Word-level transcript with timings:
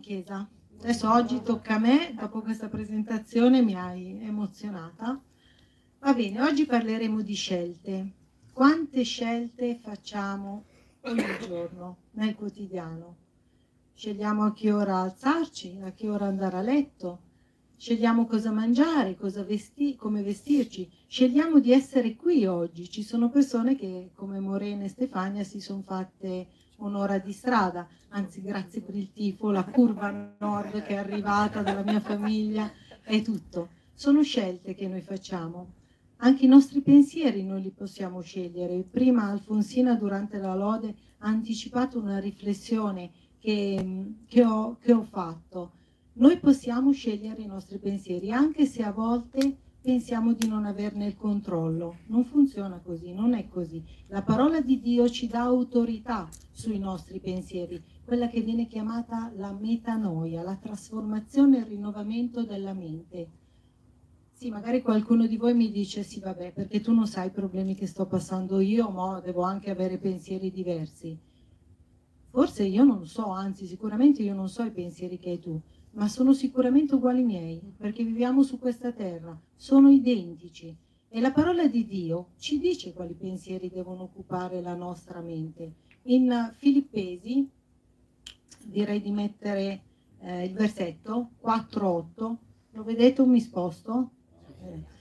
chiesa. 0.00 0.48
Adesso 0.80 1.12
oggi 1.12 1.42
tocca 1.42 1.74
a 1.74 1.78
me, 1.78 2.14
dopo 2.18 2.40
questa 2.40 2.68
presentazione 2.68 3.62
mi 3.62 3.74
hai 3.74 4.18
emozionata. 4.22 5.20
Va 5.98 6.14
bene, 6.14 6.40
oggi 6.40 6.64
parleremo 6.64 7.20
di 7.20 7.34
scelte. 7.34 8.12
Quante 8.52 9.02
scelte 9.02 9.78
facciamo 9.80 10.64
ogni 11.02 11.22
giorno 11.46 11.98
nel 12.12 12.34
quotidiano? 12.34 13.16
Scegliamo 13.94 14.44
a 14.44 14.52
che 14.54 14.72
ora 14.72 14.96
alzarci, 14.96 15.78
a 15.82 15.92
che 15.92 16.08
ora 16.08 16.26
andare 16.26 16.56
a 16.56 16.62
letto, 16.62 17.20
scegliamo 17.76 18.26
cosa 18.26 18.50
mangiare, 18.50 19.16
cosa 19.16 19.42
vesti 19.42 19.96
come 19.96 20.22
vestirci, 20.22 20.90
scegliamo 21.06 21.60
di 21.60 21.72
essere 21.72 22.16
qui 22.16 22.46
oggi. 22.46 22.88
Ci 22.88 23.02
sono 23.02 23.28
persone 23.28 23.76
che, 23.76 24.12
come 24.14 24.40
Morena 24.40 24.84
e 24.84 24.88
Stefania, 24.88 25.44
si 25.44 25.60
sono 25.60 25.82
fatte 25.82 26.46
un'ora 26.86 27.18
di 27.18 27.32
strada, 27.32 27.86
anzi 28.08 28.42
grazie 28.42 28.80
per 28.80 28.94
il 28.94 29.12
tifo, 29.12 29.50
la 29.50 29.64
curva 29.64 30.34
nord 30.38 30.82
che 30.82 30.94
è 30.94 30.96
arrivata 30.96 31.62
dalla 31.62 31.82
mia 31.82 32.00
famiglia 32.00 32.70
e 33.02 33.22
tutto. 33.22 33.70
Sono 33.92 34.22
scelte 34.22 34.74
che 34.74 34.88
noi 34.88 35.02
facciamo. 35.02 35.74
Anche 36.22 36.44
i 36.44 36.48
nostri 36.48 36.80
pensieri 36.80 37.44
noi 37.44 37.62
li 37.62 37.70
possiamo 37.70 38.20
scegliere. 38.20 38.82
Prima 38.82 39.24
Alfonsina 39.30 39.94
durante 39.94 40.38
la 40.38 40.54
lode 40.54 40.94
ha 41.18 41.28
anticipato 41.28 41.98
una 41.98 42.18
riflessione 42.18 43.10
che, 43.38 44.14
che, 44.26 44.44
ho, 44.44 44.76
che 44.78 44.92
ho 44.92 45.02
fatto. 45.02 45.72
Noi 46.14 46.38
possiamo 46.38 46.92
scegliere 46.92 47.42
i 47.42 47.46
nostri 47.46 47.78
pensieri, 47.78 48.32
anche 48.32 48.66
se 48.66 48.82
a 48.82 48.92
volte 48.92 49.56
pensiamo 49.82 50.34
di 50.34 50.46
non 50.46 50.66
averne 50.66 51.06
il 51.06 51.16
controllo. 51.16 51.98
Non 52.06 52.24
funziona 52.24 52.80
così, 52.80 53.12
non 53.12 53.34
è 53.34 53.48
così. 53.48 53.82
La 54.08 54.22
parola 54.22 54.60
di 54.60 54.80
Dio 54.80 55.08
ci 55.08 55.26
dà 55.26 55.40
autorità 55.40 56.28
sui 56.50 56.78
nostri 56.78 57.20
pensieri, 57.20 57.82
quella 58.04 58.28
che 58.28 58.42
viene 58.42 58.66
chiamata 58.66 59.32
la 59.36 59.52
metanoia, 59.52 60.42
la 60.42 60.56
trasformazione 60.56 61.56
e 61.56 61.60
il 61.60 61.66
rinnovamento 61.66 62.44
della 62.44 62.74
mente. 62.74 63.30
Sì, 64.32 64.50
magari 64.50 64.80
qualcuno 64.82 65.26
di 65.26 65.36
voi 65.36 65.54
mi 65.54 65.70
dice 65.70 66.02
sì, 66.02 66.20
vabbè, 66.20 66.52
perché 66.52 66.80
tu 66.80 66.92
non 66.92 67.06
sai 67.06 67.28
i 67.28 67.30
problemi 67.30 67.74
che 67.74 67.86
sto 67.86 68.06
passando 68.06 68.60
io, 68.60 68.88
ma 68.88 69.20
devo 69.20 69.42
anche 69.42 69.70
avere 69.70 69.98
pensieri 69.98 70.50
diversi. 70.50 71.18
Forse 72.30 72.64
io 72.64 72.84
non 72.84 73.06
so, 73.06 73.26
anzi 73.26 73.66
sicuramente 73.66 74.22
io 74.22 74.34
non 74.34 74.48
so 74.48 74.62
i 74.62 74.70
pensieri 74.70 75.18
che 75.18 75.30
hai 75.30 75.38
tu, 75.40 75.60
ma 75.92 76.08
sono 76.08 76.32
sicuramente 76.32 76.94
uguali 76.94 77.22
miei, 77.22 77.60
perché 77.76 78.04
viviamo 78.04 78.42
su 78.42 78.58
questa 78.58 78.92
terra, 78.92 79.38
sono 79.56 79.90
identici. 79.90 80.76
E 81.08 81.20
la 81.20 81.32
parola 81.32 81.66
di 81.66 81.84
Dio 81.86 82.28
ci 82.38 82.60
dice 82.60 82.92
quali 82.92 83.14
pensieri 83.14 83.68
devono 83.68 84.02
occupare 84.04 84.60
la 84.60 84.74
nostra 84.74 85.20
mente. 85.20 85.74
In 86.02 86.54
Filippesi, 86.56 87.48
direi 88.64 89.00
di 89.00 89.10
mettere 89.10 89.82
eh, 90.20 90.44
il 90.44 90.52
versetto 90.52 91.30
4.8, 91.42 92.36
lo 92.72 92.82
vedete 92.84 93.22
o 93.22 93.26
mi 93.26 93.40
sposto? 93.40 94.10
Eh. 94.62 94.98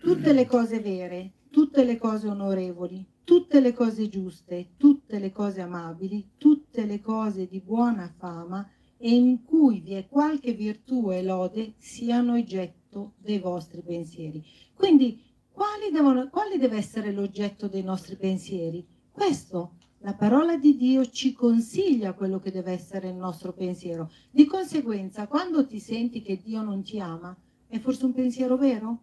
Tutte 0.00 0.32
le 0.32 0.46
cose 0.46 0.80
vere, 0.80 1.32
tutte 1.50 1.84
le 1.84 1.98
cose 1.98 2.28
onorevoli, 2.28 3.06
tutte 3.24 3.60
le 3.60 3.72
cose 3.72 4.08
giuste, 4.08 4.70
tutte 4.76 5.18
le 5.18 5.30
cose 5.30 5.60
amabili, 5.60 6.30
tutte 6.36 6.84
le 6.84 7.00
cose 7.00 7.46
di 7.46 7.60
buona 7.60 8.12
fama, 8.18 8.68
e 9.04 9.12
in 9.12 9.42
cui 9.42 9.80
vi 9.80 9.94
è 9.94 10.06
qualche 10.06 10.52
virtù 10.52 11.10
e 11.10 11.24
lode 11.24 11.74
siano 11.78 12.34
oggetto 12.34 13.14
dei 13.18 13.40
vostri 13.40 13.82
pensieri. 13.82 14.44
Quindi 14.74 15.20
quali, 15.50 15.90
devono, 15.90 16.28
quali 16.28 16.56
deve 16.56 16.76
essere 16.76 17.10
l'oggetto 17.10 17.66
dei 17.66 17.82
nostri 17.82 18.14
pensieri? 18.14 18.86
Questo, 19.10 19.72
la 19.98 20.14
parola 20.14 20.56
di 20.56 20.76
Dio 20.76 21.04
ci 21.06 21.32
consiglia 21.32 22.12
quello 22.14 22.38
che 22.38 22.52
deve 22.52 22.70
essere 22.70 23.08
il 23.08 23.16
nostro 23.16 23.52
pensiero. 23.52 24.08
Di 24.30 24.44
conseguenza, 24.44 25.26
quando 25.26 25.66
ti 25.66 25.80
senti 25.80 26.22
che 26.22 26.40
Dio 26.40 26.62
non 26.62 26.84
ti 26.84 27.00
ama, 27.00 27.36
è 27.66 27.80
forse 27.80 28.04
un 28.04 28.12
pensiero 28.12 28.56
vero? 28.56 29.00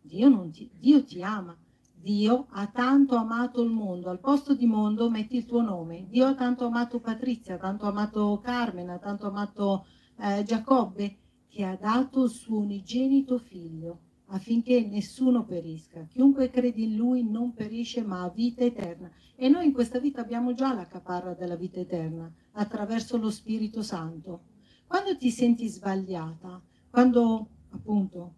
Dio, 0.00 0.48
ti, 0.50 0.70
Dio 0.72 1.04
ti 1.04 1.22
ama. 1.22 1.54
Dio 2.02 2.48
ha 2.50 2.66
tanto 2.66 3.14
amato 3.14 3.62
il 3.62 3.70
mondo, 3.70 4.10
al 4.10 4.18
posto 4.18 4.54
di 4.54 4.66
mondo 4.66 5.08
metti 5.08 5.36
il 5.36 5.46
tuo 5.46 5.62
nome. 5.62 6.08
Dio 6.08 6.26
ha 6.26 6.34
tanto 6.34 6.66
amato 6.66 6.98
Patrizia, 6.98 7.58
tanto 7.58 7.86
amato 7.86 8.40
Carmen, 8.42 8.90
ha 8.90 8.98
tanto 8.98 9.28
amato 9.28 9.86
eh, 10.18 10.42
Giacobbe, 10.42 11.16
che 11.46 11.64
ha 11.64 11.76
dato 11.76 12.24
il 12.24 12.30
suo 12.30 12.58
unigenito 12.58 13.38
figlio 13.38 14.00
affinché 14.32 14.84
nessuno 14.84 15.44
perisca. 15.44 16.04
Chiunque 16.10 16.50
crede 16.50 16.80
in 16.80 16.96
lui 16.96 17.22
non 17.22 17.52
perisce 17.52 18.02
ma 18.02 18.22
ha 18.22 18.30
vita 18.30 18.64
eterna. 18.64 19.08
E 19.36 19.48
noi 19.48 19.66
in 19.66 19.72
questa 19.72 20.00
vita 20.00 20.20
abbiamo 20.20 20.54
già 20.54 20.74
la 20.74 20.86
caparra 20.86 21.34
della 21.34 21.56
vita 21.56 21.78
eterna 21.78 22.32
attraverso 22.52 23.16
lo 23.16 23.30
Spirito 23.30 23.82
Santo. 23.82 24.46
Quando 24.88 25.16
ti 25.16 25.30
senti 25.30 25.68
sbagliata, 25.68 26.60
quando 26.90 27.48
appunto 27.70 28.34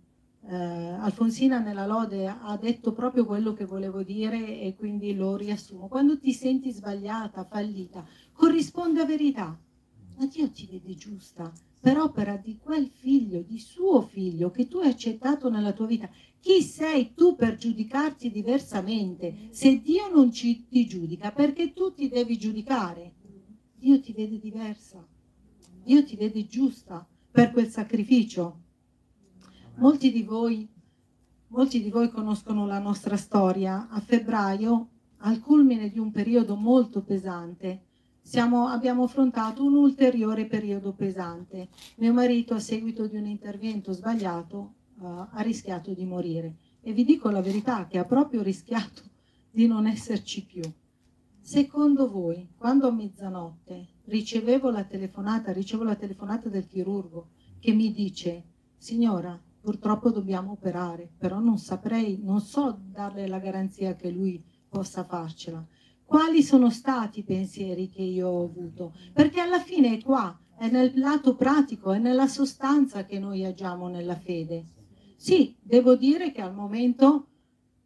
eh, 0.47 0.55
Alfonsina 0.55 1.59
nella 1.59 1.87
lode 1.87 2.27
ha 2.27 2.57
detto 2.61 2.93
proprio 2.93 3.25
quello 3.25 3.53
che 3.53 3.65
volevo 3.65 4.03
dire 4.03 4.61
e 4.61 4.75
quindi 4.77 5.15
lo 5.15 5.37
riassumo. 5.37 5.89
Quando 5.89 6.19
ti 6.19 6.33
senti 6.33 6.71
sbagliata, 6.71 7.45
fallita, 7.45 8.07
corrisponde 8.33 9.01
a 9.01 9.07
verità. 9.07 9.59
Ma 10.17 10.27
Dio 10.27 10.51
ti 10.51 10.69
vede 10.71 10.95
giusta 10.95 11.53
per 11.81 11.99
opera 11.99 12.37
di 12.37 12.57
quel 12.59 12.89
figlio, 12.89 13.43
di 13.43 13.59
suo 13.59 14.01
figlio 14.01 14.51
che 14.51 14.69
tu 14.69 14.79
hai 14.79 14.89
accettato 14.89 15.51
nella 15.51 15.73
tua 15.73 15.87
vita. 15.87 16.09
Chi 16.41 16.63
sei 16.63 17.13
tu 17.15 17.35
per 17.37 17.57
giudicarti 17.57 18.31
diversamente? 18.31 19.49
Se 19.51 19.83
Dio 19.83 20.09
non 20.09 20.33
ci, 20.33 20.67
ti 20.67 20.87
giudica, 20.87 21.31
perché 21.33 21.73
tu 21.73 21.93
ti 21.93 22.09
devi 22.09 22.39
giudicare? 22.39 23.13
Dio 23.77 24.01
ti 24.01 24.15
vede 24.15 24.39
diversa, 24.39 25.07
Dio 25.83 26.03
ti 26.05 26.17
vede 26.17 26.47
giusta 26.47 27.07
per 27.31 27.51
quel 27.51 27.69
sacrificio. 27.69 28.64
Molti 29.77 30.13
di 30.13 30.23
voi, 30.23 30.69
molti 31.49 31.83
di 31.83 31.91
voi 31.91 32.09
conoscono 32.09 32.65
la 32.65 32.79
nostra 32.79 33.17
storia. 33.17 33.89
A 33.89 33.99
febbraio, 33.99 34.89
al 35.19 35.41
culmine 35.41 35.91
di 35.91 35.99
un 35.99 36.13
periodo 36.13 36.55
molto 36.55 37.03
pesante, 37.03 37.83
siamo, 38.21 38.69
abbiamo 38.69 39.03
affrontato 39.03 39.65
un 39.65 39.75
ulteriore 39.75 40.47
periodo 40.47 40.93
pesante. 40.93 41.71
Mio 41.97 42.13
marito, 42.13 42.55
a 42.55 42.61
seguito 42.61 43.09
di 43.09 43.17
un 43.17 43.27
intervento 43.27 43.93
sbagliato, 43.93 44.75
uh, 44.99 45.07
ha 45.31 45.41
rischiato 45.41 45.93
di 45.93 46.05
morire. 46.05 46.55
E 46.81 46.93
vi 46.93 47.05
dico 47.05 47.29
la 47.31 47.43
verità, 47.43 47.89
che 47.89 47.99
ha 47.99 48.05
proprio 48.05 48.43
rischiato 48.43 49.03
di 49.51 49.67
non 49.67 49.89
esserci 49.89 50.45
più. 50.45 50.63
Secondo 51.41 52.09
voi, 52.09 52.49
quando 52.57 52.87
a 52.87 52.93
mezzanotte 52.93 53.89
ricevevo 54.05 54.71
la 54.71 54.85
telefonata, 54.85 55.53
ricevo 55.53 55.83
la 55.83 55.97
telefonata 55.97 56.49
del 56.49 56.69
chirurgo 56.69 57.31
che 57.59 57.73
mi 57.73 57.93
dice, 57.93 58.45
signora, 58.77 59.39
purtroppo 59.65 60.11
dobbiamo 60.11 60.53
operare, 60.53 61.11
però 61.17 61.39
non 61.39 61.57
saprei, 61.57 62.21
non 62.23 62.43
so 62.43 62.79
darle 62.85 63.27
la 63.27 63.39
garanzia 63.39 63.97
che 63.97 64.11
lui 64.11 64.45
possa 64.69 65.05
farcela. 65.05 65.67
Quali 66.05 66.43
sono 66.43 66.69
stati 66.69 67.21
i 67.21 67.25
pensieri 67.25 67.89
che 67.89 68.03
io 68.03 68.29
ho 68.29 68.45
avuto? 68.45 68.95
Perché 69.15 69.41
alla 69.41 69.61
fine 69.61 69.95
è 69.95 70.03
qua, 70.03 70.39
è 70.59 70.69
nel 70.69 70.93
lato 70.97 71.35
pratico, 71.35 71.93
è 71.93 71.99
nella 71.99 72.27
sostanza 72.27 73.07
che 73.07 73.19
noi 73.19 73.43
agiamo 73.43 73.89
nella 73.89 74.17
fede. 74.17 74.67
Sì, 75.17 75.57
devo 75.63 75.97
dire 75.97 76.31
che 76.31 76.43
al 76.43 76.55
momento 76.55 77.29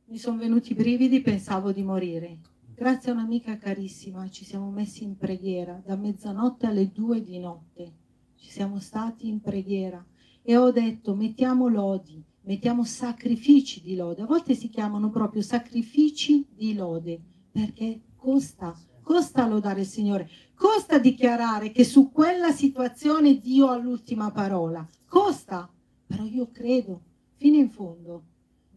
mi 0.06 0.18
sono 0.18 0.38
venuti 0.38 0.72
i 0.72 0.74
brividi, 0.74 1.20
pensavo 1.20 1.70
di 1.70 1.84
morire. 1.84 2.40
Grazie 2.74 3.12
a 3.12 3.14
un'amica 3.14 3.56
carissima 3.56 4.28
ci 4.30 4.44
siamo 4.44 4.70
messi 4.70 5.04
in 5.04 5.16
preghiera 5.16 5.80
da 5.84 5.94
mezzanotte 5.94 6.66
alle 6.66 6.90
due 6.90 7.22
di 7.22 7.38
notte. 7.38 7.92
Ci 8.34 8.50
siamo 8.50 8.80
stati 8.80 9.28
in 9.28 9.40
preghiera 9.40 10.04
e 10.48 10.56
ho 10.56 10.70
detto 10.70 11.14
mettiamo 11.14 11.68
lodi, 11.68 12.24
mettiamo 12.44 12.82
sacrifici 12.82 13.82
di 13.82 13.94
lode. 13.94 14.22
A 14.22 14.24
volte 14.24 14.54
si 14.54 14.70
chiamano 14.70 15.10
proprio 15.10 15.42
sacrifici 15.42 16.46
di 16.56 16.72
lode 16.72 17.20
perché 17.52 18.00
costa, 18.16 18.74
costa 19.02 19.46
lodare 19.46 19.80
il 19.80 19.86
Signore, 19.86 20.26
costa 20.54 20.98
dichiarare 20.98 21.70
che 21.70 21.84
su 21.84 22.10
quella 22.10 22.50
situazione 22.50 23.36
Dio 23.36 23.66
ha 23.66 23.76
l'ultima 23.76 24.30
parola, 24.30 24.88
costa, 25.06 25.70
però 26.06 26.24
io 26.24 26.48
credo 26.50 27.02
fino 27.36 27.56
in 27.56 27.68
fondo. 27.68 28.22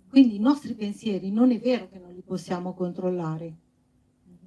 Quindi 0.09 0.35
i 0.35 0.39
nostri 0.39 0.73
pensieri 0.73 1.31
non 1.31 1.51
è 1.51 1.59
vero 1.61 1.87
che 1.87 1.99
non 1.99 2.11
li 2.11 2.21
possiamo 2.21 2.73
controllare. 2.73 3.55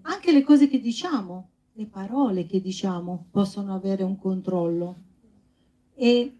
Anche 0.02 0.30
le 0.30 0.42
cose 0.42 0.68
che 0.68 0.78
diciamo, 0.78 1.48
le 1.72 1.86
parole 1.86 2.44
che 2.44 2.60
diciamo 2.60 3.28
possono 3.30 3.74
avere 3.74 4.02
un 4.02 4.18
controllo. 4.18 4.96
E 5.94 6.36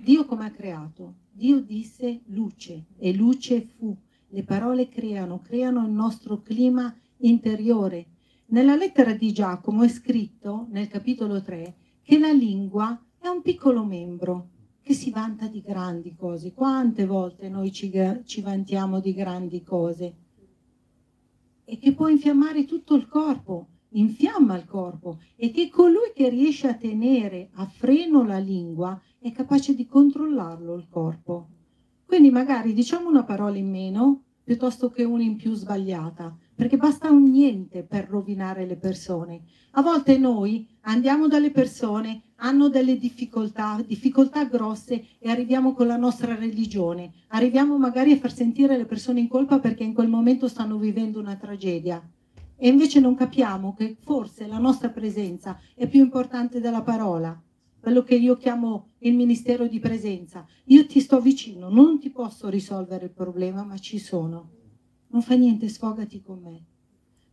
Dio 0.00 0.24
come 0.24 0.46
ha 0.46 0.50
creato? 0.50 1.16
Dio 1.30 1.60
disse 1.60 2.22
luce 2.26 2.86
e 2.98 3.14
luce 3.14 3.60
fu. 3.60 3.96
Le 4.28 4.42
parole 4.42 4.88
creano, 4.88 5.40
creano 5.40 5.84
il 5.84 5.92
nostro 5.92 6.40
clima 6.42 6.94
interiore. 7.18 8.06
Nella 8.46 8.76
lettera 8.76 9.12
di 9.12 9.32
Giacomo 9.32 9.82
è 9.82 9.88
scritto, 9.88 10.66
nel 10.70 10.88
capitolo 10.88 11.42
3, 11.42 11.74
che 12.02 12.18
la 12.18 12.32
lingua 12.32 12.98
è 13.18 13.28
un 13.28 13.42
piccolo 13.42 13.84
membro 13.84 14.48
che 14.80 14.94
si 14.94 15.10
vanta 15.10 15.48
di 15.48 15.60
grandi 15.60 16.14
cose. 16.14 16.52
Quante 16.52 17.04
volte 17.04 17.48
noi 17.48 17.70
ci, 17.72 17.92
ci 18.24 18.40
vantiamo 18.40 19.00
di 19.00 19.12
grandi 19.12 19.62
cose? 19.62 20.16
E 21.64 21.78
che 21.78 21.92
può 21.92 22.08
infiammare 22.08 22.64
tutto 22.64 22.94
il 22.94 23.06
corpo. 23.06 23.68
infiamma 23.90 24.56
il 24.56 24.66
corpo 24.66 25.18
e 25.34 25.50
che 25.50 25.70
colui 25.70 26.12
che 26.14 26.28
riesce 26.28 26.68
a 26.68 26.74
tenere 26.74 27.48
a 27.54 27.66
freno 27.66 28.22
la 28.24 28.38
lingua 28.38 29.00
è 29.20 29.32
capace 29.32 29.74
di 29.74 29.86
controllarlo 29.86 30.74
il 30.74 30.86
corpo. 30.88 31.48
Quindi 32.06 32.30
magari 32.30 32.72
diciamo 32.72 33.08
una 33.08 33.24
parola 33.24 33.56
in 33.56 33.68
meno 33.68 34.22
piuttosto 34.44 34.90
che 34.90 35.02
una 35.04 35.22
in 35.22 35.36
più 35.36 35.52
sbagliata, 35.54 36.34
perché 36.54 36.76
basta 36.78 37.10
un 37.10 37.24
niente 37.24 37.82
per 37.82 38.08
rovinare 38.08 38.64
le 38.64 38.76
persone. 38.76 39.42
A 39.72 39.82
volte 39.82 40.16
noi 40.16 40.66
andiamo 40.82 41.28
dalle 41.28 41.50
persone, 41.50 42.22
hanno 42.36 42.68
delle 42.68 42.96
difficoltà, 42.96 43.82
difficoltà 43.86 44.44
grosse 44.46 45.04
e 45.18 45.28
arriviamo 45.28 45.74
con 45.74 45.86
la 45.86 45.98
nostra 45.98 46.34
religione, 46.34 47.12
arriviamo 47.28 47.76
magari 47.76 48.12
a 48.12 48.16
far 48.16 48.32
sentire 48.32 48.78
le 48.78 48.86
persone 48.86 49.20
in 49.20 49.28
colpa 49.28 49.58
perché 49.58 49.84
in 49.84 49.92
quel 49.92 50.08
momento 50.08 50.48
stanno 50.48 50.78
vivendo 50.78 51.18
una 51.20 51.36
tragedia. 51.36 52.02
E 52.56 52.68
invece 52.68 53.00
non 53.00 53.14
capiamo 53.14 53.74
che 53.74 53.96
forse 54.00 54.46
la 54.46 54.58
nostra 54.58 54.88
presenza 54.88 55.60
è 55.74 55.86
più 55.86 56.00
importante 56.00 56.58
della 56.60 56.82
parola, 56.82 57.38
quello 57.80 58.02
che 58.02 58.16
io 58.16 58.36
chiamo 58.36 58.90
il 58.98 59.14
ministero 59.14 59.66
di 59.66 59.78
presenza. 59.78 60.46
Io 60.66 60.86
ti 60.86 61.00
sto 61.00 61.20
vicino, 61.20 61.68
non 61.68 61.98
ti 61.98 62.10
posso 62.10 62.48
risolvere 62.48 63.06
il 63.06 63.12
problema, 63.12 63.64
ma 63.64 63.78
ci 63.78 63.98
sono 63.98 64.56
non 65.10 65.22
fa 65.22 65.34
niente, 65.34 65.68
sfogati 65.68 66.20
con 66.20 66.40
me. 66.40 66.64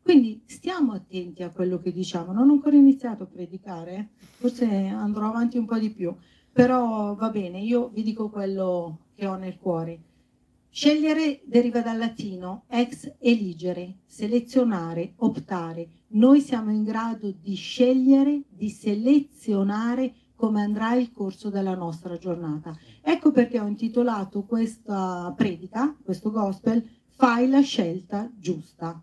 Quindi 0.02 0.44
stiamo 0.46 0.94
attenti 0.94 1.44
a 1.44 1.50
quello 1.50 1.80
che 1.80 1.92
diciamo. 1.92 2.32
Non 2.32 2.50
ho 2.50 2.54
ancora 2.54 2.76
iniziato 2.76 3.24
a 3.24 3.28
predicare, 3.28 4.10
forse 4.18 4.66
andrò 4.66 5.28
avanti 5.28 5.58
un 5.58 5.66
po' 5.66 5.80
di 5.80 5.90
più, 5.90 6.16
però 6.52 7.16
va 7.16 7.30
bene, 7.30 7.60
io 7.60 7.90
vi 7.90 8.04
dico 8.04 8.30
quello 8.30 9.08
che 9.16 9.26
ho 9.26 9.36
nel 9.36 9.58
cuore. 9.58 10.00
Scegliere 10.70 11.42
deriva 11.46 11.82
dal 11.82 11.98
latino 11.98 12.66
ex 12.68 13.16
eligere, 13.20 14.00
selezionare, 14.06 15.14
optare. 15.18 15.88
Noi 16.10 16.42
siamo 16.42 16.72
in 16.72 16.84
grado 16.84 17.32
di 17.32 17.56
scegliere, 17.56 18.44
di 18.50 18.70
selezionare 18.70 20.14
come 20.36 20.62
andrà 20.62 20.96
il 20.96 21.12
corso 21.12 21.50
della 21.50 21.76
nostra 21.76 22.18
giornata. 22.18 22.78
Ecco 23.02 23.32
perché 23.32 23.60
ho 23.60 23.68
intitolato 23.68 24.44
questa 24.44 25.34
predica, 25.36 25.96
questo 26.04 26.32
gospel, 26.32 26.88
fai 27.16 27.48
la 27.48 27.62
scelta 27.62 28.30
giusta. 28.38 29.02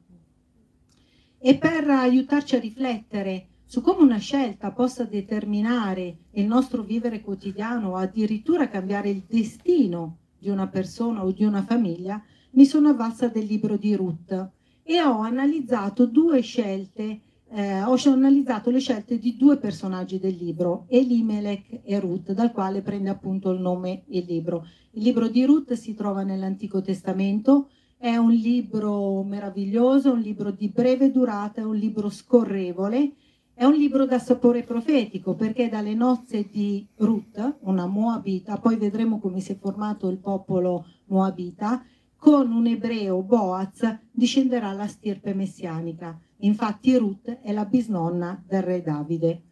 E 1.39 1.57
per 1.57 1.89
aiutarci 1.89 2.57
a 2.57 2.61
riflettere 2.61 3.47
su 3.65 3.81
come 3.81 4.03
una 4.03 4.19
scelta 4.19 4.71
possa 4.71 5.05
determinare 5.05 6.19
il 6.33 6.45
nostro 6.45 6.83
vivere 6.83 7.23
quotidiano 7.23 7.93
o 7.93 7.97
addirittura 7.97 8.69
cambiare 8.69 9.09
il 9.09 9.25
destino 9.27 10.19
di 10.39 10.51
una 10.51 10.69
persona 10.69 11.25
o 11.25 11.33
di 11.33 11.45
una 11.45 11.63
famiglia, 11.63 12.23
mi 12.51 12.67
sono 12.67 12.91
avvalsa 12.91 13.29
del 13.29 13.47
libro 13.47 13.79
di 13.79 13.95
Ruth 13.95 14.51
e 14.83 15.01
ho 15.01 15.21
analizzato 15.21 16.05
due 16.05 16.43
scelte, 16.43 17.21
eh, 17.55 17.83
ho 17.83 17.97
analizzato 18.07 18.71
le 18.71 18.79
scelte 18.79 19.19
di 19.19 19.37
due 19.37 19.59
personaggi 19.59 20.19
del 20.19 20.37
libro, 20.37 20.87
Elimelech 20.89 21.81
e 21.85 22.01
Ruth, 22.01 22.33
dal 22.33 22.51
quale 22.51 22.81
prende 22.81 23.11
appunto 23.11 23.51
il 23.51 23.61
nome 23.61 24.05
il 24.09 24.25
libro. 24.27 24.67
Il 24.93 25.03
libro 25.03 25.29
di 25.29 25.45
Ruth 25.45 25.75
si 25.75 25.95
trova 25.95 26.23
nell'Antico 26.23 26.81
Testamento, 26.81 27.69
è 27.99 28.17
un 28.17 28.33
libro 28.33 29.23
meraviglioso, 29.23 30.13
un 30.13 30.21
libro 30.21 30.51
di 30.51 30.69
breve 30.69 31.11
durata, 31.11 31.67
un 31.67 31.77
libro 31.77 32.09
scorrevole, 32.09 33.13
è 33.53 33.65
un 33.65 33.75
libro 33.75 34.07
da 34.07 34.19
sapore 34.19 34.63
profetico 34.63 35.35
perché 35.35 35.69
dalle 35.69 35.95
nozze 35.95 36.49
di 36.51 36.87
Ruth, 36.97 37.59
una 37.61 37.87
Moabita, 37.87 38.57
poi 38.57 38.77
vedremo 38.77 39.21
come 39.21 39.41
si 39.41 39.53
è 39.53 39.59
formato 39.59 40.09
il 40.09 40.19
popolo 40.19 40.87
Moabita, 41.07 41.85
con 42.17 42.51
un 42.51 42.67
ebreo 42.67 43.21
Boaz 43.23 43.99
discenderà 44.11 44.73
la 44.73 44.87
stirpe 44.87 45.35
messianica. 45.35 46.19
Infatti 46.45 46.97
Ruth 46.97 47.41
è 47.41 47.53
la 47.53 47.65
bisnonna 47.65 48.43
del 48.47 48.63
re 48.63 48.83
Davide. 48.83 49.43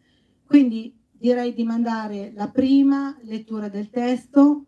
Quindi 0.45 0.97
direi 1.11 1.53
di 1.53 1.63
mandare 1.63 2.31
la 2.33 2.49
prima 2.49 3.17
lettura 3.23 3.69
del 3.69 3.89
testo 3.89 4.65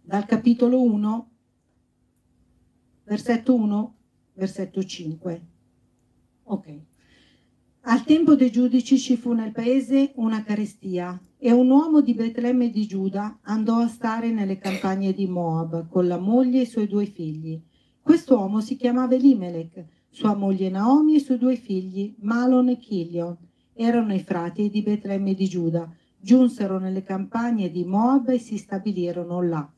dal 0.00 0.24
capitolo 0.26 0.82
1 0.82 1.30
versetto 3.04 3.54
1, 3.54 3.96
versetto 4.34 4.82
5. 4.82 5.46
Ok. 6.44 6.80
Al 7.82 8.04
tempo 8.04 8.34
dei 8.34 8.50
giudici 8.50 8.98
ci 8.98 9.16
fu 9.16 9.32
nel 9.32 9.52
paese 9.52 10.12
una 10.16 10.42
carestia 10.42 11.20
e 11.36 11.50
un 11.52 11.68
uomo 11.68 12.00
di 12.00 12.14
Betlemme 12.14 12.70
di 12.70 12.86
Giuda 12.86 13.40
andò 13.42 13.78
a 13.78 13.88
stare 13.88 14.30
nelle 14.30 14.58
campagne 14.58 15.12
di 15.12 15.26
Moab 15.26 15.88
con 15.88 16.06
la 16.06 16.18
moglie 16.18 16.60
e 16.60 16.62
i 16.62 16.66
suoi 16.66 16.86
due 16.86 17.06
figli. 17.06 17.60
Quest'uomo 18.00 18.60
si 18.60 18.76
chiamava 18.76 19.14
Elimelech, 19.14 19.84
sua 20.12 20.36
moglie 20.36 20.68
Naomi 20.68 21.14
e 21.14 21.16
i 21.16 21.20
suoi 21.20 21.38
due 21.38 21.56
figli, 21.56 22.14
Malon 22.20 22.68
e 22.68 22.76
Chilion. 22.76 23.36
Erano 23.72 24.14
i 24.14 24.20
frati 24.20 24.68
di 24.68 24.82
Betlemme 24.82 25.34
di 25.34 25.48
Giuda. 25.48 25.90
Giunsero 26.20 26.78
nelle 26.78 27.02
campagne 27.02 27.70
di 27.70 27.84
Moab 27.84 28.28
e 28.28 28.38
si 28.38 28.58
stabilirono 28.58 29.40
là. 29.42 29.68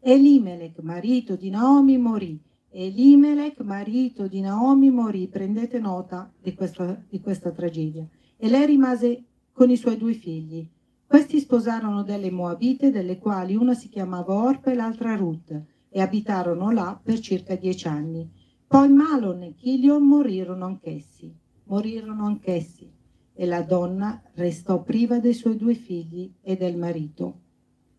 Elimelech, 0.00 0.80
marito 0.80 1.36
di 1.36 1.48
Naomi, 1.48 1.96
morì 1.96 2.38
Elimelech, 2.70 3.60
marito 3.60 4.26
di 4.26 4.40
Naomi, 4.40 4.90
morì. 4.90 5.26
Prendete 5.28 5.78
nota 5.78 6.30
di 6.40 6.54
questa, 6.54 7.02
di 7.08 7.20
questa 7.20 7.50
tragedia. 7.50 8.06
E 8.36 8.48
lei 8.48 8.66
rimase 8.66 9.24
con 9.52 9.70
i 9.70 9.76
suoi 9.76 9.96
due 9.96 10.12
figli. 10.12 10.68
Questi 11.06 11.40
sposarono 11.40 12.02
delle 12.02 12.30
Moabite, 12.30 12.90
delle 12.90 13.18
quali 13.18 13.56
una 13.56 13.72
si 13.72 13.88
chiamava 13.88 14.34
Orpa 14.34 14.70
e 14.70 14.74
l'altra 14.74 15.16
Ruth, 15.16 15.58
e 15.88 16.00
abitarono 16.00 16.70
là 16.70 17.00
per 17.02 17.18
circa 17.20 17.54
dieci 17.54 17.88
anni. 17.88 18.28
Poi 18.68 18.88
Malon 18.90 19.42
e 19.42 19.54
Chilion 19.54 20.06
morirono 20.06 20.66
anch'essi. 20.66 21.34
Morirono 21.64 22.26
anch'essi. 22.26 22.88
E 23.32 23.46
la 23.46 23.62
donna 23.62 24.22
restò 24.34 24.82
priva 24.82 25.18
dei 25.18 25.34
suoi 25.34 25.56
due 25.56 25.74
figli 25.74 26.32
e 26.40 26.56
del 26.56 26.76
marito. 26.76 27.40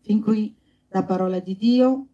Fin 0.00 0.22
qui 0.22 0.56
la 0.88 1.04
parola 1.04 1.38
di 1.40 1.56
Dio, 1.56 2.06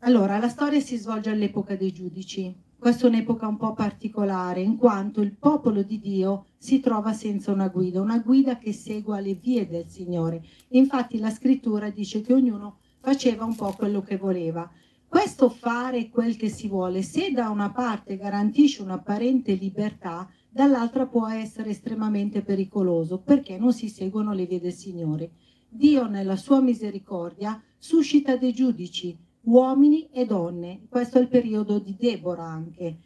allora, 0.00 0.38
la 0.38 0.48
storia 0.48 0.78
si 0.78 0.96
svolge 0.98 1.30
all'epoca 1.30 1.74
dei 1.74 1.90
giudici. 1.90 2.54
Questa 2.78 3.06
è 3.06 3.08
un'epoca 3.08 3.48
un 3.48 3.56
po' 3.56 3.72
particolare, 3.72 4.60
in 4.60 4.76
quanto 4.76 5.20
il 5.20 5.34
popolo 5.34 5.82
di 5.82 5.98
Dio 5.98 6.46
si 6.58 6.78
trova 6.78 7.12
senza 7.12 7.50
una 7.50 7.66
guida, 7.66 8.00
una 8.00 8.20
guida 8.20 8.56
che 8.56 8.72
segua 8.72 9.18
le 9.18 9.34
vie 9.34 9.66
del 9.66 9.88
Signore. 9.88 10.44
Infatti 10.68 11.18
la 11.18 11.30
scrittura 11.30 11.90
dice 11.90 12.20
che 12.20 12.34
ognuno 12.34 12.78
faceva 12.98 13.44
un 13.44 13.56
po' 13.56 13.72
quello 13.72 14.02
che 14.02 14.16
voleva. 14.16 14.70
Questo 15.16 15.48
fare 15.48 16.10
quel 16.10 16.36
che 16.36 16.50
si 16.50 16.68
vuole, 16.68 17.00
se 17.00 17.30
da 17.30 17.48
una 17.48 17.70
parte 17.70 18.18
garantisce 18.18 18.82
un'apparente 18.82 19.54
libertà, 19.54 20.28
dall'altra 20.50 21.06
può 21.06 21.26
essere 21.26 21.70
estremamente 21.70 22.42
pericoloso 22.42 23.22
perché 23.22 23.56
non 23.56 23.72
si 23.72 23.88
seguono 23.88 24.34
le 24.34 24.44
vie 24.44 24.60
del 24.60 24.74
Signore. 24.74 25.30
Dio 25.70 26.06
nella 26.06 26.36
sua 26.36 26.60
misericordia 26.60 27.58
suscita 27.78 28.36
dei 28.36 28.52
giudici 28.52 29.16
uomini 29.44 30.06
e 30.12 30.26
donne. 30.26 30.82
Questo 30.86 31.16
è 31.16 31.22
il 31.22 31.28
periodo 31.28 31.78
di 31.78 31.96
Deborah 31.98 32.44
anche. 32.44 32.98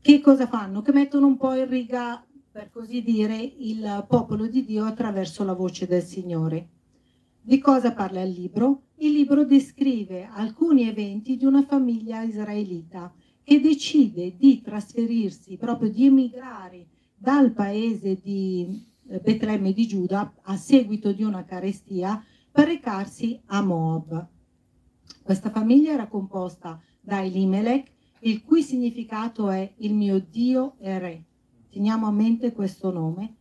Che 0.00 0.20
cosa 0.20 0.46
fanno? 0.46 0.82
Che 0.82 0.92
mettono 0.92 1.26
un 1.26 1.36
po' 1.36 1.52
in 1.54 1.68
riga, 1.68 2.24
per 2.48 2.70
così 2.70 3.02
dire, 3.02 3.38
il 3.38 4.04
popolo 4.08 4.46
di 4.46 4.64
Dio 4.64 4.84
attraverso 4.84 5.42
la 5.42 5.54
voce 5.54 5.88
del 5.88 6.04
Signore. 6.04 6.68
Di 7.48 7.60
cosa 7.60 7.92
parla 7.92 8.22
il 8.22 8.32
libro? 8.32 8.86
Il 8.96 9.12
libro 9.12 9.44
descrive 9.44 10.24
alcuni 10.24 10.88
eventi 10.88 11.36
di 11.36 11.44
una 11.44 11.62
famiglia 11.62 12.22
israelita 12.22 13.14
che 13.44 13.60
decide 13.60 14.36
di 14.36 14.60
trasferirsi, 14.62 15.56
proprio 15.56 15.88
di 15.88 16.06
emigrare 16.06 16.88
dal 17.14 17.52
paese 17.52 18.18
di 18.20 18.84
eh, 19.06 19.20
Betlemme 19.20 19.72
di 19.72 19.86
Giuda 19.86 20.34
a 20.42 20.56
seguito 20.56 21.12
di 21.12 21.22
una 21.22 21.44
carestia 21.44 22.20
per 22.50 22.66
recarsi 22.66 23.40
a 23.44 23.62
Moab. 23.62 24.26
Questa 25.22 25.50
famiglia 25.50 25.92
era 25.92 26.08
composta 26.08 26.82
da 27.00 27.22
Elimelech, 27.22 27.92
il 28.22 28.42
cui 28.42 28.64
significato 28.64 29.50
è 29.50 29.72
il 29.76 29.94
mio 29.94 30.18
Dio 30.18 30.74
e 30.80 30.98
Re. 30.98 31.24
Teniamo 31.70 32.08
a 32.08 32.10
mente 32.10 32.50
questo 32.50 32.90
nome, 32.90 33.36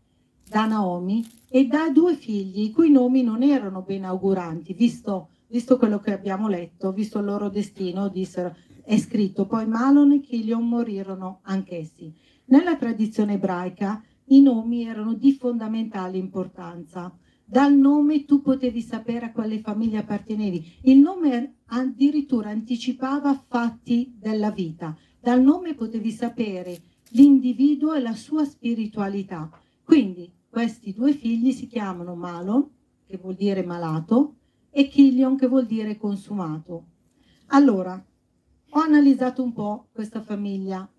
da 0.48 0.66
Naomi 0.66 1.26
e 1.50 1.66
da 1.68 1.90
due 1.90 2.16
figli, 2.16 2.64
i 2.64 2.72
cui 2.72 2.90
nomi 2.90 3.24
non 3.24 3.44
erano 3.44 3.82
ben 3.82 4.06
auguranti, 4.06 4.74
visto, 4.74 5.30
visto 5.48 5.78
quello 5.78 6.00
che 6.00 6.14
abbiamo 6.14 6.48
letto, 6.48 6.92
visto 6.92 7.20
il 7.20 7.26
loro 7.26 7.50
destino, 7.50 8.10
dissero, 8.10 8.56
è 8.84 8.98
scritto, 8.98 9.48
poi 9.48 9.66
Malon 9.66 10.12
e 10.12 10.20
Chilion 10.20 10.68
morirono 10.68 11.40
anch'essi. 11.44 12.14
Nella 12.46 12.76
tradizione 12.76 13.34
ebraica 13.34 14.04
i 14.26 14.42
nomi 14.42 14.86
erano 14.86 15.14
di 15.14 15.34
fondamentale 15.34 16.18
importanza. 16.18 17.16
Dal 17.44 17.74
nome 17.74 18.26
tu 18.26 18.42
potevi 18.42 18.82
sapere 18.82 19.28
a 19.28 19.32
quale 19.32 19.60
famiglia 19.60 20.00
appartenevi. 20.00 20.80
Il 20.84 20.98
nome 20.98 21.58
addirittura 21.68 22.50
anticipava 22.50 23.40
fatti 23.48 24.16
della 24.18 24.52
vita. 24.52 24.96
Dal 25.20 25.42
nome 25.42 25.74
potevi 25.76 26.12
sapere 26.12 26.82
l'individuo 27.10 27.94
e 27.94 28.02
la 28.02 28.14
sua 28.14 28.46
spiritualità. 28.46 29.50
Quindi 29.84 30.32
questi 30.56 30.94
due 30.94 31.12
figli 31.12 31.52
si 31.52 31.68
chiamano 31.68 32.16
Malon, 32.16 32.66
che 33.06 33.18
vuol 33.18 33.36
dire 33.36 33.62
malato, 33.62 34.36
e 34.70 34.88
Chilion, 34.88 35.36
che 35.36 35.48
vuol 35.48 35.66
dire 35.66 35.98
consumato. 35.98 36.86
Allora, 37.48 38.02
ho 38.70 38.80
analizzato 38.80 39.44
un 39.44 39.52
po' 39.52 39.90
questa 39.92 40.22
famiglia 40.22 40.90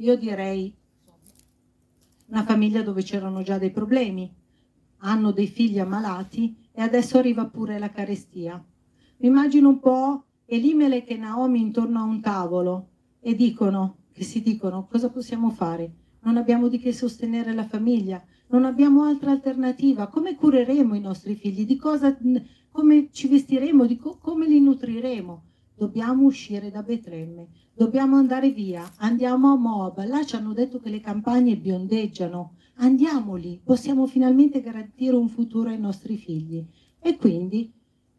io 0.00 0.16
direi 0.16 0.74
una 2.26 2.44
famiglia 2.44 2.82
dove 2.82 3.02
c'erano 3.02 3.40
già 3.40 3.56
dei 3.56 3.70
problemi, 3.70 4.30
hanno 4.98 5.30
dei 5.30 5.46
figli 5.46 5.78
ammalati 5.78 6.68
e 6.70 6.82
adesso 6.82 7.16
arriva 7.16 7.46
pure 7.46 7.78
la 7.78 7.90
carestia. 7.90 8.62
Mi 9.16 9.28
immagino 9.28 9.70
un 9.70 9.80
po' 9.80 10.24
Elimele 10.44 11.06
e 11.06 11.16
Naomi 11.16 11.62
intorno 11.62 12.00
a 12.00 12.04
un 12.04 12.20
tavolo 12.20 12.88
e 13.18 13.34
dicono, 13.34 13.96
che 14.12 14.24
si 14.24 14.42
dicono 14.42 14.86
cosa 14.86 15.08
possiamo 15.08 15.48
fare? 15.48 15.90
Non 16.20 16.36
abbiamo 16.36 16.68
di 16.68 16.78
che 16.78 16.92
sostenere 16.92 17.54
la 17.54 17.64
famiglia, 17.64 18.22
non 18.50 18.64
abbiamo 18.64 19.04
altra 19.04 19.30
alternativa, 19.30 20.08
come 20.08 20.34
cureremo 20.34 20.94
i 20.94 21.00
nostri 21.00 21.34
figli, 21.34 21.64
di 21.64 21.76
cosa, 21.76 22.16
come 22.70 23.08
ci 23.12 23.28
vestiremo, 23.28 23.86
di 23.86 23.96
co 23.96 24.18
come 24.18 24.46
li 24.48 24.60
nutriremo? 24.60 25.44
Dobbiamo 25.76 26.26
uscire 26.26 26.70
da 26.70 26.82
Betlemme, 26.82 27.48
dobbiamo 27.72 28.16
andare 28.16 28.50
via, 28.50 28.88
andiamo 28.98 29.52
a 29.52 29.56
Moab, 29.56 30.04
là 30.04 30.24
ci 30.24 30.36
hanno 30.36 30.52
detto 30.52 30.80
che 30.80 30.90
le 30.90 31.00
campagne 31.00 31.56
biondeggiano, 31.56 32.56
andiamo 32.76 33.36
lì, 33.36 33.60
possiamo 33.62 34.06
finalmente 34.06 34.60
garantire 34.60 35.16
un 35.16 35.28
futuro 35.28 35.70
ai 35.70 35.78
nostri 35.78 36.16
figli. 36.16 36.66
E 36.98 37.16
quindi 37.16 37.72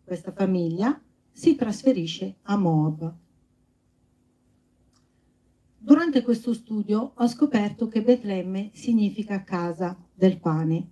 questa 0.04 0.32
famiglia 0.32 1.00
si 1.30 1.56
trasferisce 1.56 2.38
a 2.44 2.58
Moab. 2.58 3.21
Durante 5.84 6.22
questo 6.22 6.54
studio 6.54 7.14
ho 7.16 7.28
scoperto 7.28 7.88
che 7.88 8.04
Betlemme 8.04 8.70
significa 8.72 9.44
casa 9.44 9.98
del 10.14 10.38
pane. 10.38 10.90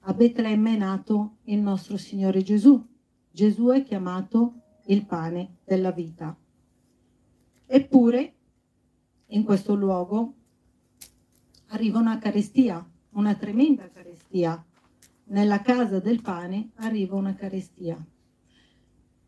A 0.00 0.12
Betlemme 0.12 0.74
è 0.74 0.76
nato 0.76 1.36
il 1.44 1.60
nostro 1.60 1.96
Signore 1.96 2.42
Gesù. 2.42 2.84
Gesù 3.30 3.68
è 3.68 3.84
chiamato 3.84 4.54
il 4.86 5.06
pane 5.06 5.58
della 5.64 5.92
vita. 5.92 6.36
Eppure 7.66 8.34
in 9.26 9.44
questo 9.44 9.76
luogo 9.76 10.34
arriva 11.68 12.00
una 12.00 12.18
carestia, 12.18 12.84
una 13.10 13.36
tremenda 13.36 13.88
carestia. 13.88 14.64
Nella 15.26 15.60
casa 15.60 16.00
del 16.00 16.20
pane 16.22 16.70
arriva 16.74 17.14
una 17.14 17.36
carestia. 17.36 18.04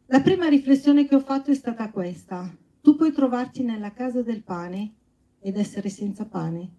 La 0.07 0.21
prima 0.21 0.49
riflessione 0.49 1.07
che 1.07 1.15
ho 1.15 1.21
fatto 1.21 1.53
è 1.53 1.55
stata 1.55 1.93
questa. 1.93 2.65
Tu 2.87 2.95
puoi 2.95 3.11
trovarti 3.11 3.65
nella 3.65 3.91
casa 3.91 4.23
del 4.23 4.45
pane 4.45 4.93
ed 5.41 5.57
essere 5.57 5.89
senza 5.89 6.25
pane. 6.25 6.71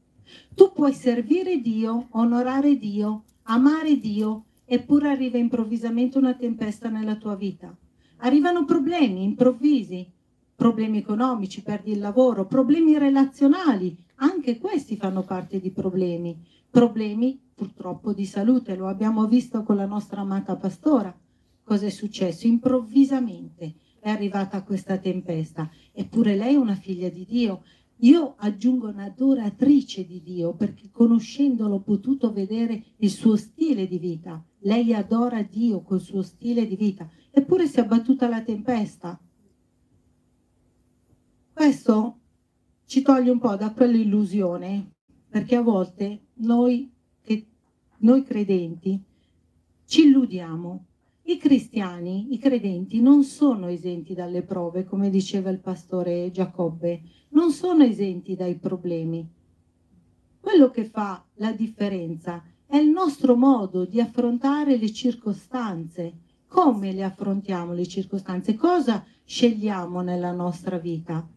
Tu 0.55 0.71
puoi 0.71 0.93
servire 0.93 1.59
Dio, 1.59 2.07
onorare 2.11 2.77
Dio, 2.77 3.25
amare 3.43 3.97
Dio, 3.97 4.45
eppure 4.63 5.09
arriva 5.09 5.37
improvvisamente 5.37 6.17
una 6.17 6.33
tempesta 6.33 6.87
nella 6.87 7.17
tua 7.17 7.35
vita. 7.35 7.75
Arrivano 8.19 8.63
problemi 8.63 9.25
improvvisi, 9.25 10.09
problemi 10.55 10.99
economici, 10.99 11.61
perdi 11.61 11.91
il 11.91 11.99
lavoro, 11.99 12.45
problemi 12.45 12.97
relazionali, 12.97 13.93
anche 14.15 14.59
questi 14.59 14.95
fanno 14.95 15.23
parte 15.23 15.59
di 15.59 15.71
problemi. 15.71 16.41
Problemi 16.69 17.37
purtroppo 17.53 18.13
di 18.13 18.25
salute, 18.25 18.77
lo 18.77 18.87
abbiamo 18.87 19.27
visto 19.27 19.61
con 19.61 19.75
la 19.75 19.85
nostra 19.85 20.21
amata 20.21 20.55
pastora. 20.55 21.13
Cosa 21.65 21.85
è 21.85 21.89
successo? 21.89 22.47
Improvvisamente 22.47 23.73
è 23.99 24.09
arrivata 24.09 24.63
questa 24.63 24.97
tempesta, 24.97 25.69
eppure 25.91 26.35
lei 26.35 26.53
è 26.53 26.57
una 26.57 26.75
figlia 26.75 27.09
di 27.09 27.25
Dio. 27.25 27.63
Io 28.01 28.35
aggiungo 28.37 28.89
un'adoratrice 28.89 30.05
di 30.05 30.21
Dio 30.21 30.53
perché 30.53 30.89
conoscendolo 30.91 31.75
ho 31.75 31.81
potuto 31.81 32.31
vedere 32.31 32.83
il 32.97 33.09
suo 33.09 33.35
stile 33.35 33.87
di 33.87 33.97
vita. 33.97 34.43
Lei 34.59 34.93
adora 34.93 35.41
Dio 35.41 35.81
col 35.81 36.01
suo 36.01 36.21
stile 36.21 36.67
di 36.67 36.75
vita, 36.75 37.09
eppure 37.31 37.67
si 37.67 37.77
è 37.77 37.81
abbattuta 37.81 38.27
la 38.27 38.41
tempesta. 38.41 39.19
Questo 41.53 42.19
ci 42.85 43.01
toglie 43.01 43.31
un 43.31 43.39
po' 43.39 43.55
da 43.55 43.71
quell'illusione, 43.71 44.91
perché 45.27 45.55
a 45.55 45.61
volte 45.61 46.27
noi, 46.35 46.91
che, 47.21 47.47
noi 47.99 48.23
credenti 48.23 49.01
ci 49.85 50.03
illudiamo 50.03 50.85
i 51.29 51.37
cristiani, 51.37 52.27
i 52.33 52.37
credenti, 52.37 53.01
non 53.01 53.23
sono 53.23 53.67
esenti 53.67 54.13
dalle 54.13 54.43
prove, 54.43 54.85
come 54.85 55.09
diceva 55.09 55.49
il 55.49 55.59
pastore 55.59 56.31
Giacobbe, 56.31 57.01
non 57.29 57.51
sono 57.51 57.83
esenti 57.83 58.35
dai 58.35 58.55
problemi. 58.55 59.29
Quello 60.39 60.69
che 60.69 60.85
fa 60.85 61.21
la 61.35 61.51
differenza 61.51 62.41
è 62.65 62.77
il 62.77 62.89
nostro 62.89 63.35
modo 63.35 63.83
di 63.83 63.99
affrontare 63.99 64.77
le 64.77 64.89
circostanze. 64.93 66.13
Come 66.47 66.93
le 66.93 67.03
affrontiamo 67.03 67.73
le 67.73 67.85
circostanze? 67.85 68.55
Cosa 68.55 69.03
scegliamo 69.25 69.99
nella 69.99 70.31
nostra 70.31 70.77
vita? 70.77 71.27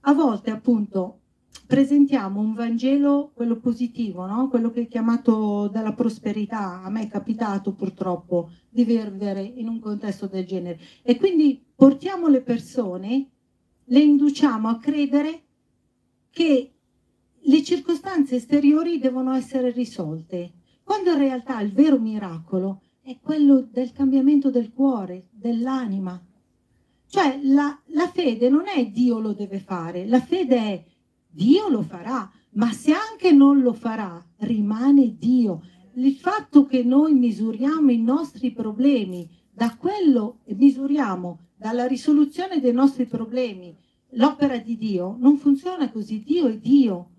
A 0.00 0.14
volte, 0.14 0.50
appunto, 0.50 1.17
presentiamo 1.66 2.40
un 2.40 2.54
Vangelo, 2.54 3.30
quello 3.34 3.58
positivo, 3.58 4.24
no? 4.26 4.48
quello 4.48 4.70
che 4.70 4.82
è 4.82 4.88
chiamato 4.88 5.68
dalla 5.68 5.92
prosperità. 5.92 6.82
A 6.82 6.88
me 6.88 7.02
è 7.02 7.08
capitato 7.08 7.74
purtroppo 7.74 8.50
di 8.68 8.84
vivere 8.84 9.42
in 9.42 9.68
un 9.68 9.78
contesto 9.78 10.26
del 10.26 10.46
genere. 10.46 10.80
E 11.02 11.16
quindi 11.16 11.62
portiamo 11.74 12.28
le 12.28 12.40
persone, 12.40 13.30
le 13.84 14.00
induciamo 14.00 14.68
a 14.68 14.78
credere 14.78 15.42
che 16.30 16.72
le 17.40 17.62
circostanze 17.62 18.36
esteriori 18.36 18.98
devono 18.98 19.34
essere 19.34 19.70
risolte, 19.70 20.52
quando 20.82 21.12
in 21.12 21.18
realtà 21.18 21.60
il 21.60 21.72
vero 21.72 21.98
miracolo 21.98 22.82
è 23.02 23.18
quello 23.20 23.60
del 23.60 23.92
cambiamento 23.92 24.50
del 24.50 24.72
cuore, 24.72 25.28
dell'anima. 25.30 26.22
Cioè 27.06 27.40
la, 27.42 27.78
la 27.86 28.08
fede 28.08 28.48
non 28.48 28.64
è 28.66 28.86
Dio 28.86 29.18
lo 29.18 29.32
deve 29.32 29.60
fare, 29.60 30.06
la 30.06 30.20
fede 30.20 30.56
è 30.56 30.84
Dio 31.38 31.68
lo 31.68 31.82
farà, 31.82 32.28
ma 32.54 32.72
se 32.72 32.92
anche 32.92 33.30
non 33.30 33.60
lo 33.60 33.72
farà, 33.72 34.20
rimane 34.38 35.16
Dio. 35.16 35.62
Il 35.94 36.16
fatto 36.16 36.66
che 36.66 36.82
noi 36.82 37.14
misuriamo 37.14 37.92
i 37.92 38.02
nostri 38.02 38.50
problemi 38.50 39.30
da 39.48 39.76
quello, 39.76 40.40
misuriamo 40.46 41.38
dalla 41.56 41.86
risoluzione 41.86 42.58
dei 42.58 42.72
nostri 42.72 43.06
problemi 43.06 43.72
l'opera 44.14 44.58
di 44.58 44.76
Dio, 44.76 45.14
non 45.20 45.36
funziona 45.36 45.92
così. 45.92 46.24
Dio 46.24 46.48
è 46.48 46.58
Dio. 46.58 47.10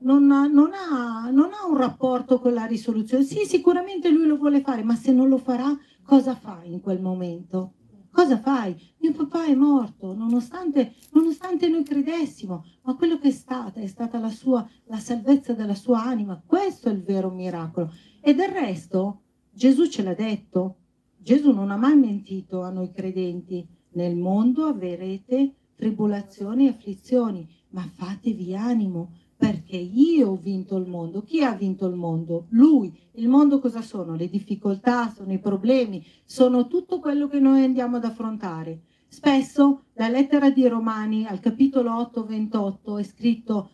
Non 0.00 0.26
non, 0.26 0.72
ha, 0.72 1.30
non 1.30 1.52
ha, 1.52 1.64
un 1.68 1.76
rapporto 1.76 2.40
con 2.40 2.52
la 2.54 2.64
risoluzione. 2.64 3.22
Sì, 3.22 3.44
sicuramente 3.44 4.10
lui 4.10 4.26
lo 4.26 4.36
vuole 4.36 4.62
fare, 4.62 4.82
ma 4.82 4.96
se 4.96 5.12
non 5.12 5.28
lo 5.28 5.38
farà, 5.38 5.78
cosa 6.02 6.34
fa 6.34 6.60
in 6.64 6.80
quel 6.80 7.00
momento? 7.00 7.74
Cosa 8.12 8.38
fai? 8.38 8.76
Mio 8.98 9.12
papà 9.12 9.46
è 9.46 9.54
morto, 9.54 10.14
nonostante, 10.14 10.92
nonostante 11.12 11.68
noi 11.68 11.82
credessimo, 11.82 12.66
ma 12.82 12.94
quello 12.94 13.18
che 13.18 13.28
è 13.28 13.32
stata 13.32 13.80
è 13.80 13.86
stata 13.86 14.18
la, 14.18 14.28
sua, 14.28 14.68
la 14.84 14.98
salvezza 14.98 15.54
della 15.54 15.74
sua 15.74 16.02
anima. 16.02 16.40
Questo 16.44 16.90
è 16.90 16.92
il 16.92 17.02
vero 17.02 17.30
miracolo. 17.30 17.90
E 18.20 18.34
del 18.34 18.50
resto 18.50 19.22
Gesù 19.50 19.88
ce 19.88 20.02
l'ha 20.02 20.14
detto. 20.14 20.76
Gesù 21.16 21.52
non 21.52 21.70
ha 21.70 21.76
mai 21.76 21.96
mentito 21.96 22.62
a 22.62 22.70
noi 22.70 22.92
credenti. 22.92 23.66
Nel 23.92 24.14
mondo 24.14 24.66
avrete 24.66 25.54
tribolazioni 25.74 26.66
e 26.66 26.70
afflizioni, 26.70 27.48
ma 27.70 27.82
fatevi 27.82 28.54
animo, 28.54 29.12
perché 29.42 29.76
io 29.76 30.28
ho 30.28 30.36
vinto 30.36 30.76
il 30.76 30.86
mondo. 30.86 31.24
Chi 31.24 31.42
ha 31.42 31.52
vinto 31.52 31.88
il 31.88 31.96
mondo? 31.96 32.46
Lui. 32.50 32.96
Il 33.14 33.28
mondo 33.28 33.58
cosa 33.58 33.82
sono? 33.82 34.14
Le 34.14 34.28
difficoltà, 34.28 35.10
sono 35.10 35.32
i 35.32 35.40
problemi, 35.40 36.06
sono 36.24 36.68
tutto 36.68 37.00
quello 37.00 37.26
che 37.26 37.40
noi 37.40 37.64
andiamo 37.64 37.96
ad 37.96 38.04
affrontare. 38.04 38.82
Spesso 39.08 39.86
la 39.94 40.08
lettera 40.08 40.48
di 40.50 40.64
Romani 40.68 41.26
al 41.26 41.40
capitolo 41.40 41.92
8, 41.98 42.24
28 42.24 42.98
è 42.98 43.02
scritto 43.02 43.70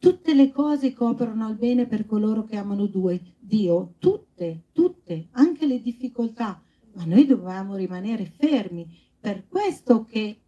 tutte 0.00 0.34
le 0.34 0.50
cose 0.50 0.92
cooperano 0.92 1.46
al 1.46 1.54
bene 1.54 1.86
per 1.86 2.06
coloro 2.06 2.42
che 2.42 2.56
amano 2.56 2.86
due, 2.86 3.20
Dio, 3.38 3.92
tutte, 4.00 4.64
tutte, 4.72 5.28
anche 5.30 5.64
le 5.64 5.80
difficoltà, 5.80 6.60
ma 6.94 7.04
noi 7.04 7.24
dobbiamo 7.24 7.76
rimanere 7.76 8.26
fermi. 8.36 8.84
Per 9.20 9.46
questo 9.46 10.04
che 10.06 10.40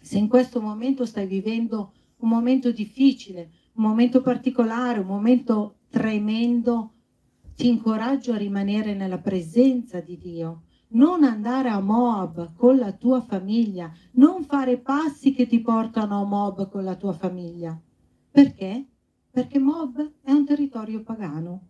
se 0.00 0.16
in 0.16 0.28
questo 0.28 0.62
momento 0.62 1.04
stai 1.04 1.26
vivendo 1.26 1.92
un 2.20 2.30
momento 2.30 2.72
difficile, 2.72 3.50
un 3.74 3.84
momento 3.84 4.20
particolare, 4.20 5.00
un 5.00 5.06
momento 5.06 5.78
tremendo, 5.88 6.92
ti 7.56 7.68
incoraggio 7.68 8.32
a 8.32 8.36
rimanere 8.36 8.94
nella 8.94 9.18
presenza 9.18 10.00
di 10.00 10.16
Dio. 10.16 10.62
Non 10.88 11.24
andare 11.24 11.70
a 11.70 11.80
Moab 11.80 12.54
con 12.54 12.76
la 12.76 12.92
tua 12.92 13.20
famiglia, 13.20 13.92
non 14.12 14.44
fare 14.44 14.78
passi 14.78 15.32
che 15.32 15.46
ti 15.46 15.60
portano 15.60 16.20
a 16.20 16.24
Moab 16.24 16.68
con 16.68 16.84
la 16.84 16.94
tua 16.94 17.12
famiglia. 17.12 17.78
Perché? 18.30 18.86
Perché 19.30 19.58
Moab 19.58 20.12
è 20.22 20.30
un 20.30 20.44
territorio 20.44 21.02
pagano. 21.02 21.68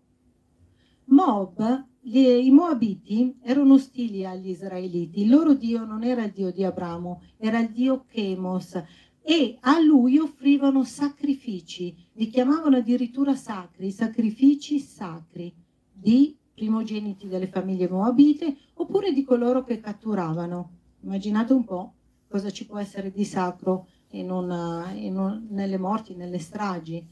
Moab, 1.07 1.87
gli, 2.01 2.19
i 2.19 2.51
Moabiti 2.51 3.39
erano 3.43 3.75
ostili 3.75 4.27
agli 4.27 4.49
israeliti. 4.49 5.23
Il 5.23 5.31
loro 5.31 5.55
Dio 5.55 5.85
non 5.85 6.05
era 6.05 6.25
il 6.25 6.33
Dio 6.33 6.53
di 6.53 6.65
Abramo, 6.65 7.23
era 7.39 7.61
il 7.61 7.71
Dio 7.71 8.05
Chemos 8.07 8.83
e 9.27 9.57
a 9.61 9.81
lui 9.81 10.19
offrivano 10.19 10.85
sacrifici, 10.85 11.97
li 12.13 12.29
chiamavano 12.29 12.77
addirittura 12.77 13.35
sacri, 13.35 13.91
sacrifici 13.91 14.79
sacri 14.79 15.51
di 15.91 16.37
primogeniti 16.53 17.27
delle 17.27 17.47
famiglie 17.47 17.89
moabite 17.89 18.55
oppure 18.75 19.15
di 19.15 19.25
coloro 19.25 19.65
che 19.65 19.81
catturavano. 19.81 20.71
Immaginate 21.01 21.55
un 21.55 21.65
po' 21.65 21.95
cosa 22.29 22.51
ci 22.51 22.67
può 22.67 22.79
essere 22.79 23.11
di 23.11 23.25
sacro 23.25 23.87
in 24.11 24.31
una, 24.31 24.93
in 24.93 25.17
un, 25.17 25.47
nelle 25.49 25.79
morti, 25.79 26.15
nelle 26.15 26.39
stragi. 26.39 27.03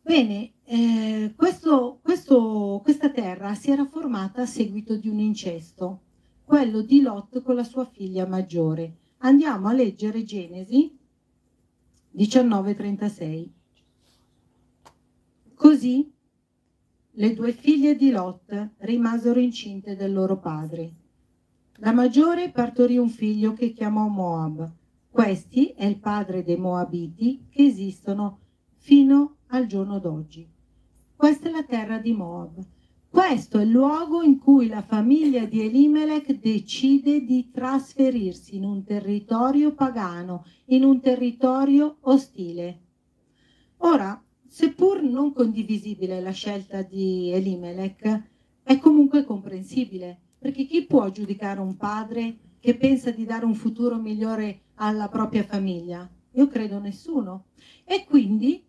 Bene, 0.00 0.52
eh, 0.64 1.34
questo, 1.36 1.98
questo, 2.02 2.80
questa 2.82 3.10
terra 3.10 3.54
si 3.54 3.70
era 3.70 3.84
formata 3.84 4.42
a 4.42 4.46
seguito 4.46 4.96
di 4.96 5.08
un 5.10 5.18
incesto, 5.18 6.00
quello 6.44 6.80
di 6.80 7.02
Lot 7.02 7.42
con 7.42 7.56
la 7.56 7.64
sua 7.64 7.84
figlia 7.84 8.26
maggiore. 8.26 8.96
Andiamo 9.24 9.68
a 9.68 9.72
leggere 9.72 10.22
Genesi 10.22 10.94
19:36. 12.10 13.50
Così 15.54 16.12
le 17.10 17.32
due 17.32 17.52
figlie 17.52 17.96
di 17.96 18.10
Lot 18.10 18.72
rimasero 18.80 19.40
incinte 19.40 19.96
del 19.96 20.12
loro 20.12 20.38
padre. 20.38 20.92
La 21.76 21.92
maggiore 21.92 22.50
partorì 22.50 22.98
un 22.98 23.08
figlio 23.08 23.54
che 23.54 23.72
chiamò 23.72 24.08
Moab. 24.08 24.70
Questi 25.08 25.68
è 25.68 25.86
il 25.86 26.00
padre 26.00 26.42
dei 26.42 26.58
Moabiti 26.58 27.46
che 27.48 27.64
esistono 27.64 28.40
fino 28.76 29.36
al 29.46 29.64
giorno 29.64 30.00
d'oggi. 30.00 30.46
Questa 31.16 31.48
è 31.48 31.50
la 31.50 31.64
terra 31.64 31.96
di 31.96 32.12
Moab. 32.12 32.62
Questo 33.14 33.60
è 33.60 33.62
il 33.62 33.70
luogo 33.70 34.22
in 34.22 34.40
cui 34.40 34.66
la 34.66 34.82
famiglia 34.82 35.44
di 35.44 35.60
Elimelech 35.60 36.36
decide 36.40 37.24
di 37.24 37.48
trasferirsi 37.52 38.56
in 38.56 38.64
un 38.64 38.82
territorio 38.82 39.72
pagano, 39.72 40.44
in 40.66 40.82
un 40.82 41.00
territorio 41.00 41.98
ostile. 42.00 42.80
Ora, 43.76 44.20
seppur 44.48 45.00
non 45.00 45.32
condivisibile 45.32 46.20
la 46.20 46.32
scelta 46.32 46.82
di 46.82 47.30
Elimelech, 47.30 48.30
è 48.64 48.78
comunque 48.80 49.22
comprensibile, 49.22 50.18
perché 50.36 50.64
chi 50.64 50.84
può 50.84 51.08
giudicare 51.10 51.60
un 51.60 51.76
padre 51.76 52.38
che 52.58 52.76
pensa 52.76 53.12
di 53.12 53.24
dare 53.24 53.44
un 53.44 53.54
futuro 53.54 53.96
migliore 53.96 54.62
alla 54.74 55.06
propria 55.06 55.44
famiglia? 55.44 56.10
Io 56.32 56.48
credo 56.48 56.80
nessuno. 56.80 57.44
E 57.84 58.06
quindi 58.06 58.60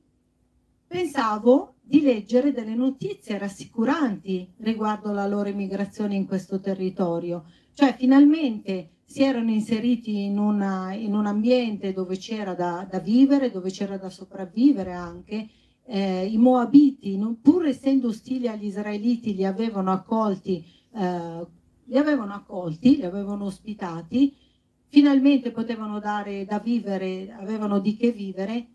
pensavo 0.86 1.75
di 1.88 2.02
leggere 2.02 2.52
delle 2.52 2.74
notizie 2.74 3.38
rassicuranti 3.38 4.54
riguardo 4.58 5.12
la 5.12 5.28
loro 5.28 5.50
immigrazione 5.50 6.16
in 6.16 6.26
questo 6.26 6.60
territorio. 6.60 7.46
Cioè 7.74 7.96
finalmente 7.96 8.90
si 9.06 9.22
erano 9.22 9.52
inseriti 9.52 10.24
in, 10.24 10.40
una, 10.40 10.94
in 10.94 11.14
un 11.14 11.28
ambiente 11.28 11.94
dove 11.94 12.18
c'era 12.18 12.56
da, 12.56 12.88
da, 12.90 13.00
vivere, 13.00 13.52
dove 13.52 13.70
c'era 13.70 13.98
da 13.98 14.10
sopravvivere 14.10 14.94
anche. 14.94 15.48
Eh, 15.86 16.26
I 16.26 16.38
Moabiti, 16.38 17.18
non, 17.18 17.40
pur 17.40 17.68
essendo 17.68 18.08
ostili 18.08 18.48
agli 18.48 18.66
israeliti, 18.66 19.36
li 19.36 19.46
avevano 19.46 19.92
accolti, 19.92 20.66
eh, 20.92 21.46
li 21.84 21.98
avevano 21.98 22.34
accolti, 22.34 22.96
li 22.96 23.06
avevano 23.06 23.46
ospitati, 23.46 24.36
finalmente 24.88 25.52
potevano 25.52 26.00
dare 26.00 26.46
da 26.46 26.58
vivere, 26.58 27.32
avevano 27.40 27.80
di 27.80 27.96
che 27.96 28.12
vivere, 28.12 28.68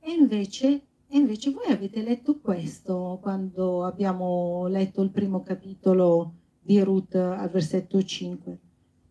e 0.00 0.12
invece 0.12 0.82
e 1.16 1.18
invece 1.18 1.50
voi 1.50 1.72
avete 1.72 2.02
letto 2.02 2.40
questo 2.40 3.18
quando 3.22 3.86
abbiamo 3.86 4.66
letto 4.66 5.00
il 5.00 5.08
primo 5.08 5.42
capitolo 5.42 6.34
di 6.60 6.78
Ruth 6.82 7.14
al 7.14 7.48
versetto 7.48 8.02
5. 8.02 8.58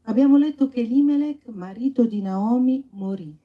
Abbiamo 0.03 0.37
letto 0.37 0.69
che 0.69 0.83
Limelech, 0.83 1.47
marito 1.47 2.05
di 2.05 2.21
Naomi, 2.21 2.87
morì. 2.91 3.35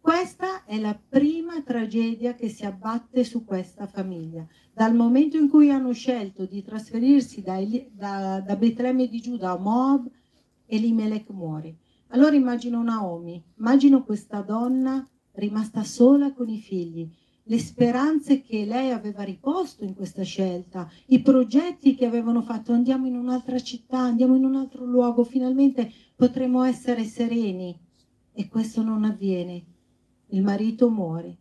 Questa 0.00 0.64
è 0.64 0.78
la 0.78 0.96
prima 0.96 1.60
tragedia 1.62 2.36
che 2.36 2.48
si 2.48 2.64
abbatte 2.64 3.24
su 3.24 3.44
questa 3.44 3.88
famiglia. 3.88 4.46
Dal 4.72 4.94
momento 4.94 5.36
in 5.36 5.48
cui 5.48 5.72
hanno 5.72 5.92
scelto 5.92 6.46
di 6.46 6.62
trasferirsi 6.62 7.42
da, 7.42 7.58
da, 7.90 8.40
da 8.40 8.54
Betlemme 8.54 9.08
di 9.08 9.20
Giuda 9.20 9.50
a 9.50 9.58
Moab, 9.58 10.08
Elimelech 10.66 11.30
muore. 11.30 11.78
Allora 12.10 12.36
immagino 12.36 12.84
Naomi, 12.84 13.42
immagino 13.58 14.04
questa 14.04 14.42
donna 14.42 15.04
rimasta 15.32 15.82
sola 15.82 16.32
con 16.32 16.48
i 16.48 16.60
figli, 16.60 17.10
le 17.48 17.58
speranze 17.58 18.42
che 18.42 18.64
lei 18.64 18.90
aveva 18.90 19.22
riposto 19.22 19.84
in 19.84 19.94
questa 19.94 20.22
scelta, 20.22 20.90
i 21.06 21.20
progetti 21.20 21.94
che 21.94 22.04
avevano 22.04 22.42
fatto, 22.42 22.72
andiamo 22.72 23.06
in 23.06 23.16
un'altra 23.16 23.60
città, 23.60 23.98
andiamo 23.98 24.34
in 24.34 24.44
un 24.44 24.56
altro 24.56 24.84
luogo, 24.84 25.22
finalmente 25.22 25.90
potremo 26.16 26.64
essere 26.64 27.04
sereni. 27.04 27.78
E 28.32 28.48
questo 28.48 28.82
non 28.82 29.04
avviene. 29.04 29.64
Il 30.28 30.42
marito 30.42 30.90
muore. 30.90 31.36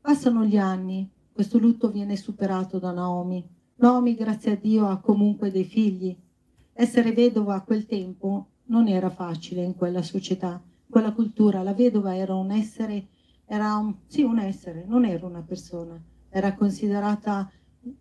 Passano 0.00 0.44
gli 0.44 0.58
anni, 0.58 1.08
questo 1.32 1.58
lutto 1.58 1.90
viene 1.90 2.16
superato 2.16 2.78
da 2.78 2.90
Naomi. 2.90 3.42
Naomi, 3.76 4.14
grazie 4.14 4.52
a 4.52 4.56
Dio, 4.56 4.88
ha 4.88 4.98
comunque 4.98 5.50
dei 5.50 5.64
figli. 5.64 6.14
Essere 6.72 7.12
vedova 7.12 7.54
a 7.54 7.62
quel 7.62 7.86
tempo 7.86 8.48
non 8.64 8.88
era 8.88 9.10
facile 9.10 9.62
in 9.62 9.76
quella 9.76 10.02
società, 10.02 10.60
quella 10.88 11.12
cultura. 11.12 11.62
La 11.62 11.72
vedova 11.72 12.16
era 12.16 12.34
un 12.34 12.50
essere 12.50 13.06
era 13.52 13.74
un, 13.74 13.96
sì, 14.06 14.22
un 14.22 14.38
essere, 14.38 14.84
non 14.86 15.04
era 15.04 15.26
una 15.26 15.42
persona, 15.42 16.00
era 16.28 16.54
considerata 16.54 17.50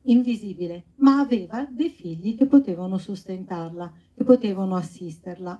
invisibile, 0.04 0.90
ma 0.98 1.22
aveva 1.22 1.66
dei 1.68 1.90
figli 1.90 2.38
che 2.38 2.46
potevano 2.46 3.00
sostentarla, 3.00 3.92
che 4.14 4.24
potevano 4.24 4.76
assisterla. 4.76 5.60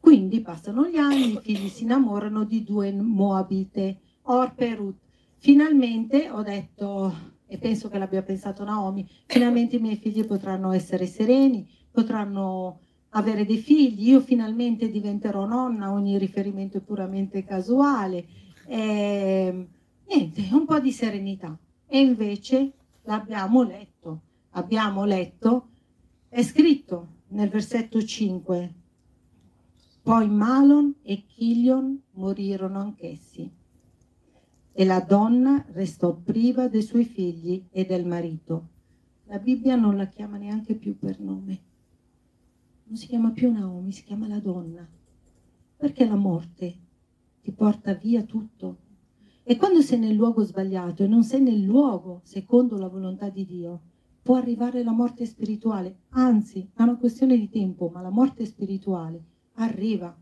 Quindi 0.00 0.40
passano 0.40 0.88
gli 0.88 0.96
anni, 0.96 1.34
i 1.34 1.38
figli 1.38 1.68
si 1.68 1.84
innamorano 1.84 2.42
di 2.42 2.64
due 2.64 2.90
Moabite, 2.90 4.00
Orpe 4.22 4.66
e 4.66 4.74
Ruth. 4.74 4.98
Finalmente 5.36 6.28
ho 6.28 6.42
detto, 6.42 7.14
e 7.46 7.58
penso 7.58 7.88
che 7.88 7.98
l'abbia 7.98 8.24
pensato 8.24 8.64
Naomi, 8.64 9.08
finalmente 9.26 9.76
i 9.76 9.80
miei 9.80 9.96
figli 9.96 10.26
potranno 10.26 10.72
essere 10.72 11.06
sereni, 11.06 11.64
potranno 11.92 12.80
avere 13.10 13.44
dei 13.44 13.58
figli, 13.58 14.08
io 14.08 14.20
finalmente 14.20 14.90
diventerò 14.90 15.46
nonna, 15.46 15.92
ogni 15.92 16.18
riferimento 16.18 16.78
è 16.78 16.80
puramente 16.80 17.44
casuale 17.44 18.46
eh, 18.68 19.68
niente, 20.06 20.48
un 20.52 20.66
po' 20.66 20.78
di 20.78 20.92
serenità. 20.92 21.58
E 21.86 22.00
invece 22.00 22.72
l'abbiamo 23.02 23.62
letto, 23.62 24.20
abbiamo 24.50 25.04
letto, 25.04 25.68
è 26.28 26.42
scritto 26.42 27.16
nel 27.28 27.48
versetto 27.48 28.02
5, 28.02 28.74
poi 30.02 30.28
Malon 30.28 30.96
e 31.02 31.24
Chilion 31.26 31.98
morirono 32.12 32.80
anch'essi 32.80 33.50
e 34.72 34.84
la 34.84 35.00
donna 35.00 35.64
restò 35.72 36.14
priva 36.14 36.68
dei 36.68 36.82
suoi 36.82 37.04
figli 37.04 37.66
e 37.70 37.84
del 37.84 38.06
marito. 38.06 38.68
La 39.24 39.38
Bibbia 39.38 39.74
non 39.74 39.96
la 39.96 40.06
chiama 40.06 40.36
neanche 40.36 40.74
più 40.74 40.96
per 40.96 41.18
nome. 41.18 41.60
Non 42.84 42.96
si 42.96 43.08
chiama 43.08 43.32
più 43.32 43.50
Naomi, 43.50 43.90
si 43.90 44.04
chiama 44.04 44.28
la 44.28 44.38
donna. 44.38 44.88
Perché 45.76 46.06
la 46.06 46.14
morte 46.14 46.76
ti 47.48 47.52
porta 47.54 47.94
via 47.94 48.24
tutto. 48.24 48.76
E 49.42 49.56
quando 49.56 49.80
sei 49.80 49.98
nel 49.98 50.12
luogo 50.12 50.44
sbagliato 50.44 51.02
e 51.02 51.06
non 51.06 51.24
sei 51.24 51.40
nel 51.40 51.62
luogo 51.62 52.20
secondo 52.22 52.76
la 52.76 52.88
volontà 52.88 53.30
di 53.30 53.46
Dio, 53.46 53.80
può 54.22 54.36
arrivare 54.36 54.84
la 54.84 54.92
morte 54.92 55.24
spirituale. 55.24 56.00
Anzi, 56.10 56.68
è 56.74 56.82
una 56.82 56.98
questione 56.98 57.38
di 57.38 57.48
tempo, 57.48 57.88
ma 57.88 58.02
la 58.02 58.10
morte 58.10 58.44
spirituale 58.44 59.24
arriva. 59.54 60.14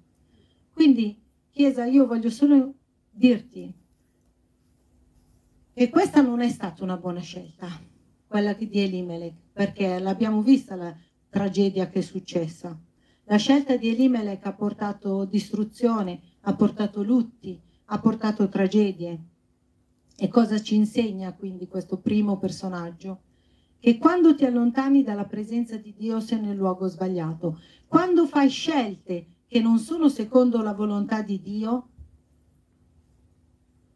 Quindi, 0.70 1.20
Chiesa, 1.50 1.84
io 1.86 2.06
voglio 2.06 2.30
solo 2.30 2.74
dirti 3.10 3.74
che 5.72 5.88
questa 5.88 6.20
non 6.20 6.42
è 6.42 6.48
stata 6.48 6.84
una 6.84 6.96
buona 6.96 7.20
scelta, 7.20 7.66
quella 8.24 8.52
di 8.52 8.70
Elimelech, 8.70 9.34
perché 9.52 9.98
l'abbiamo 9.98 10.42
vista 10.42 10.76
la 10.76 10.96
tragedia 11.28 11.88
che 11.88 11.98
è 11.98 12.02
successa. 12.02 12.78
La 13.24 13.36
scelta 13.38 13.76
di 13.76 13.88
Elimelech 13.88 14.46
ha 14.46 14.52
portato 14.52 15.24
distruzione, 15.24 16.20
ha 16.48 16.54
portato 16.54 17.02
lutti, 17.02 17.60
ha 17.86 17.98
portato 17.98 18.48
tragedie. 18.48 19.20
E 20.16 20.28
cosa 20.28 20.60
ci 20.60 20.76
insegna 20.76 21.34
quindi 21.34 21.66
questo 21.66 21.98
primo 21.98 22.38
personaggio? 22.38 23.22
Che 23.80 23.98
quando 23.98 24.34
ti 24.36 24.44
allontani 24.44 25.02
dalla 25.02 25.24
presenza 25.24 25.76
di 25.76 25.92
Dio 25.96 26.20
sei 26.20 26.40
nel 26.40 26.56
luogo 26.56 26.86
sbagliato. 26.86 27.60
Quando 27.88 28.26
fai 28.26 28.48
scelte 28.48 29.26
che 29.48 29.60
non 29.60 29.78
sono 29.78 30.08
secondo 30.08 30.62
la 30.62 30.72
volontà 30.72 31.20
di 31.20 31.40
Dio, 31.42 31.88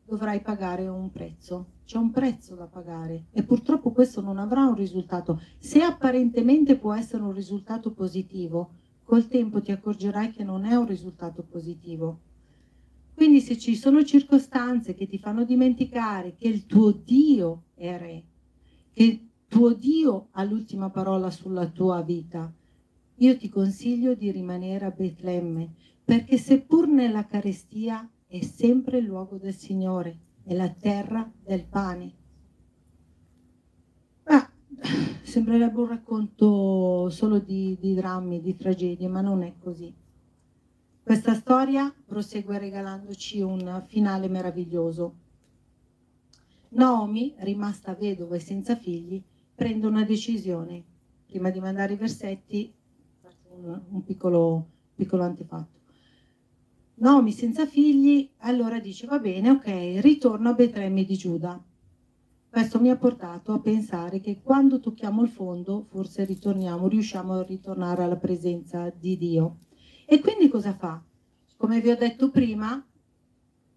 dovrai 0.04 0.40
pagare 0.40 0.88
un 0.88 1.10
prezzo. 1.10 1.78
C'è 1.84 1.98
un 1.98 2.10
prezzo 2.10 2.56
da 2.56 2.66
pagare 2.66 3.26
e 3.30 3.44
purtroppo 3.44 3.92
questo 3.92 4.20
non 4.20 4.38
avrà 4.38 4.64
un 4.64 4.74
risultato. 4.74 5.40
Se 5.58 5.82
apparentemente 5.82 6.76
può 6.76 6.94
essere 6.94 7.22
un 7.22 7.32
risultato 7.32 7.92
positivo, 7.92 8.72
col 9.04 9.28
tempo 9.28 9.62
ti 9.62 9.70
accorgerai 9.70 10.32
che 10.32 10.42
non 10.42 10.64
è 10.64 10.74
un 10.74 10.86
risultato 10.86 11.44
positivo 11.44 12.22
quindi 13.20 13.42
se 13.42 13.58
ci 13.58 13.76
sono 13.76 14.02
circostanze 14.02 14.94
che 14.94 15.06
ti 15.06 15.18
fanno 15.18 15.44
dimenticare 15.44 16.36
che 16.36 16.48
il 16.48 16.64
tuo 16.64 16.90
Dio 16.90 17.64
è 17.74 17.94
re, 17.98 18.24
che 18.94 19.26
tuo 19.46 19.74
Dio 19.74 20.28
ha 20.30 20.42
l'ultima 20.42 20.88
parola 20.88 21.30
sulla 21.30 21.66
tua 21.66 22.00
vita, 22.00 22.50
io 23.16 23.36
ti 23.36 23.50
consiglio 23.50 24.14
di 24.14 24.30
rimanere 24.30 24.86
a 24.86 24.90
Betlemme, 24.90 25.74
perché 26.02 26.38
seppur 26.38 26.88
nella 26.88 27.26
carestia 27.26 28.08
è 28.26 28.40
sempre 28.40 28.96
il 28.96 29.04
luogo 29.04 29.36
del 29.36 29.54
Signore, 29.54 30.18
è 30.42 30.54
la 30.54 30.70
terra 30.70 31.30
del 31.44 31.66
pane. 31.66 32.12
Ah, 34.22 34.50
sembrerebbe 35.20 35.78
un 35.78 35.88
racconto 35.88 37.10
solo 37.10 37.38
di, 37.38 37.76
di 37.78 37.92
drammi, 37.92 38.40
di 38.40 38.56
tragedie, 38.56 39.08
ma 39.08 39.20
non 39.20 39.42
è 39.42 39.52
così. 39.58 39.99
Questa 41.02 41.34
storia 41.34 41.92
prosegue 42.06 42.58
regalandoci 42.58 43.40
un 43.40 43.82
finale 43.88 44.28
meraviglioso. 44.28 45.14
Naomi, 46.70 47.34
rimasta 47.38 47.94
vedova 47.94 48.36
e 48.36 48.40
senza 48.40 48.76
figli, 48.76 49.20
prende 49.54 49.86
una 49.86 50.04
decisione. 50.04 50.84
Prima 51.26 51.50
di 51.50 51.58
mandare 51.58 51.94
i 51.94 51.96
versetti, 51.96 52.72
un, 53.48 53.82
un 53.88 54.04
piccolo, 54.04 54.68
piccolo 54.94 55.24
antefatto. 55.24 55.78
Naomi 56.96 57.32
senza 57.32 57.66
figli, 57.66 58.30
allora 58.38 58.78
dice 58.78 59.06
va 59.06 59.18
bene, 59.18 59.50
ok, 59.50 60.00
ritorno 60.00 60.50
a 60.50 60.54
Betlemme 60.54 61.04
di 61.04 61.16
Giuda. 61.16 61.60
Questo 62.48 62.80
mi 62.80 62.90
ha 62.90 62.96
portato 62.96 63.52
a 63.52 63.60
pensare 63.60 64.20
che 64.20 64.40
quando 64.42 64.80
tocchiamo 64.80 65.22
il 65.22 65.28
fondo, 65.28 65.86
forse 65.88 66.24
ritorniamo, 66.24 66.86
riusciamo 66.88 67.32
a 67.32 67.42
ritornare 67.42 68.02
alla 68.02 68.16
presenza 68.16 68.90
di 68.90 69.16
Dio. 69.16 69.56
E 70.12 70.18
quindi 70.18 70.48
cosa 70.48 70.74
fa? 70.74 71.00
Come 71.56 71.80
vi 71.80 71.88
ho 71.88 71.96
detto 71.96 72.30
prima, 72.30 72.84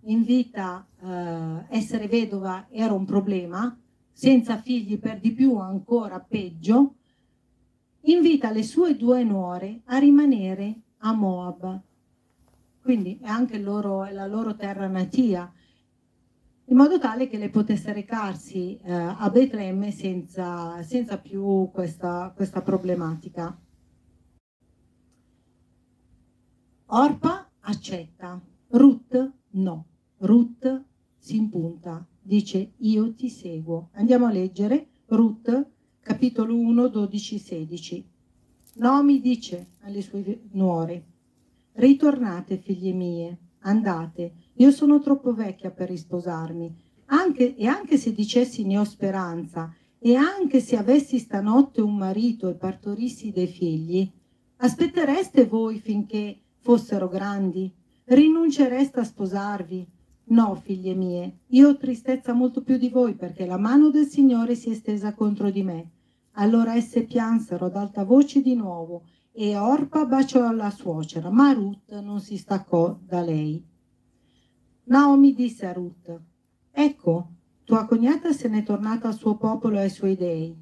in 0.05 0.23
vita 0.23 0.83
eh, 0.99 1.65
essere 1.69 2.07
vedova 2.07 2.65
era 2.71 2.91
un 2.91 3.05
problema, 3.05 3.79
senza 4.11 4.57
figli 4.57 4.97
per 4.97 5.19
di 5.19 5.31
più 5.31 5.57
ancora 5.57 6.19
peggio, 6.19 6.95
invita 8.05 8.49
le 8.49 8.63
sue 8.63 8.95
due 8.95 9.23
nuore 9.23 9.81
a 9.85 9.99
rimanere 9.99 10.79
a 11.01 11.13
Moab. 11.13 11.81
Quindi 12.81 13.19
è 13.21 13.27
anche 13.27 13.59
loro, 13.59 14.03
la 14.09 14.25
loro 14.25 14.55
terra 14.55 14.87
natia, 14.87 15.53
in 16.65 16.75
modo 16.75 16.97
tale 16.97 17.27
che 17.27 17.37
lei 17.37 17.51
potesse 17.51 17.93
recarsi 17.93 18.79
eh, 18.79 18.91
a 18.91 19.29
Betlemme 19.29 19.91
senza, 19.91 20.81
senza 20.81 21.19
più 21.19 21.69
questa, 21.71 22.33
questa 22.35 22.63
problematica. 22.63 23.55
Orpa 26.95 27.49
accetta, 27.61 28.39
Ruth 28.67 29.31
no. 29.53 29.85
Ruth 30.17 30.83
si 31.17 31.37
impunta, 31.37 32.05
dice 32.21 32.73
io 32.77 33.15
ti 33.15 33.29
seguo. 33.29 33.89
Andiamo 33.93 34.27
a 34.27 34.31
leggere 34.31 34.89
Ruth 35.07 35.69
capitolo 36.01 36.55
1, 36.55 36.87
12, 36.89 37.39
16. 37.39 38.05
Nomi 38.75 39.19
dice 39.21 39.69
alle 39.81 40.03
sue 40.03 40.41
nuore, 40.51 41.03
ritornate 41.71 42.57
figlie 42.57 42.93
mie, 42.93 43.37
andate, 43.61 44.33
io 44.57 44.69
sono 44.69 44.99
troppo 44.99 45.33
vecchia 45.33 45.71
per 45.71 45.89
risposarmi, 45.89 46.75
anche, 47.05 47.55
e 47.55 47.65
anche 47.65 47.97
se 47.97 48.13
dicessi 48.13 48.65
ne 48.65 48.77
ho 48.77 48.83
speranza, 48.83 49.73
e 49.97 50.13
anche 50.13 50.59
se 50.59 50.77
avessi 50.77 51.17
stanotte 51.17 51.81
un 51.81 51.97
marito 51.97 52.49
e 52.49 52.53
partorissi 52.53 53.31
dei 53.31 53.47
figli, 53.47 54.07
aspettereste 54.57 55.47
voi 55.47 55.79
finché 55.79 56.37
fossero 56.63 57.09
grandi? 57.09 57.71
Rinuncereste 58.05 59.01
a 59.01 59.03
sposarvi? 59.03 59.85
No, 60.25 60.55
figlie 60.55 60.95
mie, 60.95 61.39
io 61.47 61.69
ho 61.69 61.77
tristezza 61.77 62.31
molto 62.31 62.63
più 62.63 62.77
di 62.77 62.87
voi 62.87 63.15
perché 63.15 63.45
la 63.45 63.57
mano 63.57 63.89
del 63.89 64.05
Signore 64.05 64.55
si 64.55 64.71
è 64.71 64.73
stesa 64.73 65.13
contro 65.13 65.51
di 65.51 65.61
me. 65.61 65.91
Allora 66.37 66.75
esse 66.75 67.03
piansero 67.03 67.65
ad 67.65 67.75
alta 67.75 68.05
voce 68.05 68.41
di 68.41 68.55
nuovo 68.55 69.03
e 69.33 69.57
Orpa 69.57 70.05
baciò 70.05 70.49
la 70.51 70.69
suocera, 70.69 71.29
ma 71.29 71.51
Ruth 71.51 71.99
non 71.99 72.21
si 72.21 72.37
staccò 72.37 72.97
da 73.05 73.21
lei. 73.21 73.61
Naomi 74.85 75.33
disse 75.33 75.65
a 75.65 75.73
Ruth, 75.73 76.17
ecco, 76.71 77.27
tua 77.65 77.85
cognata 77.85 78.31
se 78.31 78.47
n'è 78.47 78.63
tornata 78.63 79.09
al 79.09 79.17
suo 79.17 79.35
popolo 79.35 79.77
e 79.77 79.81
ai 79.81 79.89
suoi 79.89 80.15
dei. 80.15 80.55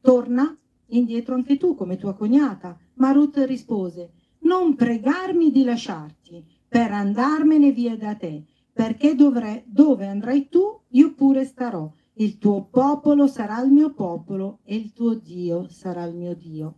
Torna 0.00 0.56
indietro 0.86 1.34
anche 1.34 1.58
tu 1.58 1.74
come 1.74 1.98
tua 1.98 2.14
cognata. 2.14 2.78
Ma 2.94 3.12
Ruth 3.12 3.36
rispose, 3.46 4.12
non 4.48 4.74
pregarmi 4.74 5.50
di 5.50 5.62
lasciarti 5.62 6.42
per 6.66 6.90
andarmene 6.90 7.70
via 7.70 7.96
da 7.98 8.14
te, 8.14 8.44
perché 8.72 9.14
dovre, 9.14 9.64
dove 9.66 10.06
andrai 10.06 10.48
tu, 10.48 10.80
io 10.88 11.12
pure 11.12 11.44
starò. 11.44 11.92
Il 12.14 12.38
tuo 12.38 12.64
popolo 12.64 13.26
sarà 13.26 13.62
il 13.62 13.70
mio 13.70 13.92
popolo 13.92 14.60
e 14.64 14.74
il 14.74 14.92
tuo 14.94 15.14
Dio 15.14 15.68
sarà 15.68 16.04
il 16.04 16.14
mio 16.16 16.34
Dio. 16.34 16.74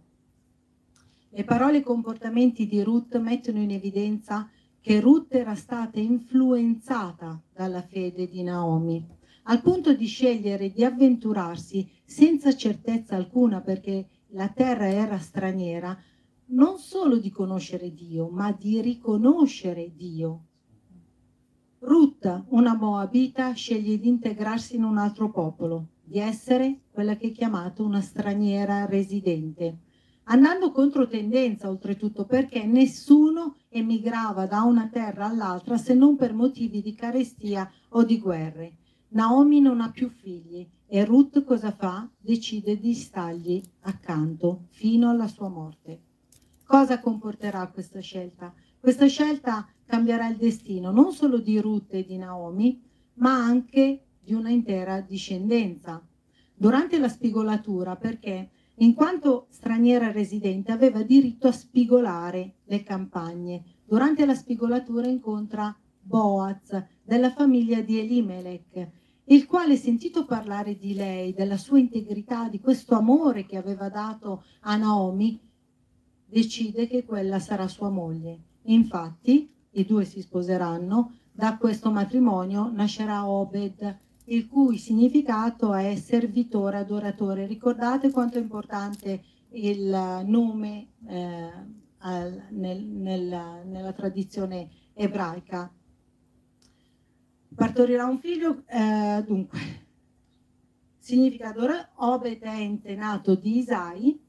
Le 1.31 1.45
parole 1.45 1.77
e 1.77 1.81
i 1.81 1.85
comportamenti 1.85 2.67
di 2.67 2.83
Ruth 2.83 3.17
mettono 3.19 3.61
in 3.61 3.71
evidenza 3.71 4.51
che 4.81 4.99
Ruth 4.99 5.33
era 5.33 5.55
stata 5.55 6.01
influenzata 6.01 7.41
dalla 7.55 7.83
fede 7.83 8.29
di 8.29 8.43
Naomi, 8.43 9.07
al 9.45 9.63
punto 9.63 9.95
di 9.95 10.07
scegliere 10.07 10.71
di 10.73 10.85
avventurarsi 10.85 11.89
senza 12.05 12.55
certezza 12.57 13.15
alcuna 13.15 13.61
perché 13.61 14.09
la 14.33 14.49
terra 14.49 14.89
era 14.89 15.19
straniera, 15.19 15.97
non 16.51 16.79
solo 16.79 17.19
di 17.19 17.31
conoscere 17.31 17.93
Dio, 17.93 18.29
ma 18.29 18.53
di 18.53 18.81
riconoscere 18.81 19.93
Dio. 19.95 20.45
Ruth, 21.81 22.45
una 22.49 22.75
moabita, 22.75 23.53
sceglie 23.53 23.99
di 23.99 24.09
integrarsi 24.09 24.77
in 24.77 24.85
un 24.85 24.99
altro 24.99 25.31
popolo, 25.31 25.89
di 26.03 26.19
essere 26.19 26.83
quella 26.91 27.17
che 27.17 27.29
è 27.29 27.33
chiamata 27.33 27.83
una 27.83 28.01
straniera 28.01 28.87
residente 28.87 29.79
andando 30.31 30.71
contro 30.71 31.07
tendenza 31.09 31.69
oltretutto 31.69 32.25
perché 32.25 32.65
nessuno 32.65 33.57
emigrava 33.69 34.47
da 34.47 34.63
una 34.63 34.89
terra 34.89 35.27
all'altra 35.27 35.77
se 35.77 35.95
non 35.95 36.17
per 36.17 36.33
motivi 36.33 36.81
di 36.81 36.95
carestia 36.95 37.71
o 37.91 38.05
di 38.05 38.19
guerre. 38.19 38.77
Naomi 39.09 39.61
non 39.61 39.81
ha 39.81 39.91
più 39.91 40.09
figli 40.09 40.67
e 40.87 41.05
Ruth 41.05 41.43
cosa 41.45 41.73
fa? 41.73 42.09
Decide 42.17 42.79
di 42.79 42.95
stargli 42.95 43.61
accanto 43.81 44.67
fino 44.71 45.11
alla 45.11 45.27
sua 45.27 45.49
morte. 45.49 46.10
Cosa 46.71 47.01
comporterà 47.01 47.67
questa 47.67 47.99
scelta? 47.99 48.55
Questa 48.79 49.09
scelta 49.09 49.67
cambierà 49.85 50.29
il 50.29 50.37
destino 50.37 50.93
non 50.93 51.11
solo 51.11 51.39
di 51.39 51.59
Ruth 51.59 51.93
e 51.95 52.05
di 52.05 52.17
Naomi, 52.17 52.81
ma 53.15 53.35
anche 53.35 54.05
di 54.21 54.35
una 54.35 54.51
intera 54.51 55.01
discendenza. 55.01 56.01
Durante 56.55 57.01
la 57.01 57.09
spigolatura, 57.09 57.97
perché 57.97 58.51
in 58.77 58.95
quanto 58.95 59.49
straniera 59.51 60.13
residente 60.13 60.71
aveva 60.71 61.03
diritto 61.03 61.49
a 61.49 61.53
spigolare 61.53 62.59
le 62.67 62.85
campagne. 62.85 63.65
Durante 63.85 64.25
la 64.25 64.37
spigolatura 64.37 65.09
incontra 65.09 65.77
Boaz 66.01 66.81
della 67.03 67.33
famiglia 67.33 67.81
di 67.81 67.99
Elimelech, 67.99 68.91
il 69.25 69.45
quale 69.47 69.75
sentito 69.75 70.25
parlare 70.25 70.77
di 70.77 70.95
lei, 70.95 71.33
della 71.33 71.57
sua 71.57 71.81
integrità, 71.81 72.49
di 72.49 72.61
questo 72.61 72.95
amore 72.95 73.45
che 73.45 73.57
aveva 73.57 73.89
dato 73.89 74.45
a 74.61 74.77
Naomi, 74.77 75.50
decide 76.31 76.87
che 76.87 77.05
quella 77.05 77.39
sarà 77.39 77.67
sua 77.69 77.89
moglie. 77.91 78.39
Infatti 78.65 79.53
i 79.73 79.85
due 79.85 80.05
si 80.05 80.21
sposeranno, 80.23 81.15
da 81.33 81.57
questo 81.57 81.91
matrimonio 81.91 82.71
nascerà 82.71 83.29
Obed, 83.29 83.99
il 84.25 84.47
cui 84.47 84.79
significato 84.79 85.75
è 85.75 85.97
servitore, 85.97 86.79
adoratore. 86.79 87.47
Ricordate 87.47 88.11
quanto 88.11 88.39
è 88.39 88.41
importante 88.41 89.23
il 89.53 90.23
nome 90.27 90.89
eh, 91.07 91.51
al, 91.99 92.47
nel, 92.51 92.85
nel, 92.85 93.63
nella 93.65 93.93
tradizione 93.93 94.69
ebraica. 94.95 95.73
Partorirà 97.55 98.05
un 98.07 98.19
figlio, 98.19 98.63
eh, 98.67 99.25
dunque, 99.27 99.59
significa 100.99 101.49
adoratore, 101.49 101.91
Obed 101.97 102.43
nato 102.97 103.35
di 103.35 103.59
Isai, 103.59 104.21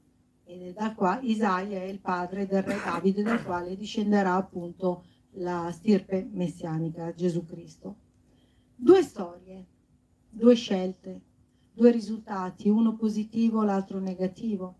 e 0.51 0.73
da 0.73 0.93
qua 0.93 1.19
Isai 1.21 1.73
è 1.73 1.83
il 1.83 1.99
padre 1.99 2.45
del 2.45 2.61
re 2.63 2.75
Davide, 2.83 3.23
dal 3.23 3.43
quale 3.43 3.77
discenderà 3.77 4.35
appunto 4.35 5.05
la 5.35 5.71
stirpe 5.71 6.27
messianica, 6.29 7.13
Gesù 7.13 7.45
Cristo. 7.45 7.95
Due 8.75 9.01
storie, 9.01 9.65
due 10.29 10.55
scelte, 10.55 11.21
due 11.71 11.91
risultati, 11.91 12.67
uno 12.67 12.95
positivo, 12.95 13.63
l'altro 13.63 13.99
negativo. 13.99 14.75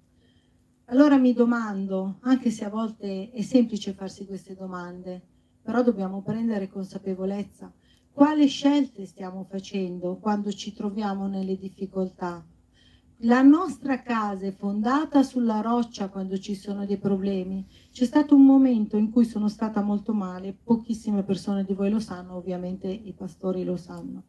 Allora 0.86 1.18
mi 1.18 1.32
domando, 1.32 2.18
anche 2.22 2.50
se 2.50 2.66
a 2.66 2.70
volte 2.70 3.32
è 3.32 3.42
semplice 3.42 3.94
farsi 3.94 4.26
queste 4.26 4.56
domande, 4.56 5.22
però 5.62 5.84
dobbiamo 5.84 6.22
prendere 6.22 6.68
consapevolezza, 6.68 7.72
quale 8.12 8.48
scelte 8.48 9.06
stiamo 9.06 9.46
facendo 9.46 10.18
quando 10.18 10.52
ci 10.52 10.74
troviamo 10.74 11.28
nelle 11.28 11.58
difficoltà? 11.58 12.46
La 13.24 13.44
nostra 13.44 14.02
casa 14.02 14.48
è 14.48 14.52
fondata 14.52 15.22
sulla 15.22 15.62
roccia 15.62 16.10
quando 16.10 16.40
ci 16.40 16.56
sono 16.56 16.88
dei 16.88 16.98
problemi. 16.98 17.64
C'è 17.92 18.06
stato 18.06 18.34
un 18.34 18.44
momento 18.44 18.98
in 18.98 19.12
cui 19.12 19.26
sono 19.26 19.48
stata 19.48 19.82
molto 19.82 20.12
male, 20.12 20.58
pochissime 20.64 21.22
persone 21.22 21.64
di 21.64 21.74
voi 21.74 21.92
lo 21.92 22.00
sanno, 22.00 22.34
ovviamente 22.34 22.88
i 22.88 23.14
pastori 23.14 23.64
lo 23.64 23.78
sanno. 23.78 24.24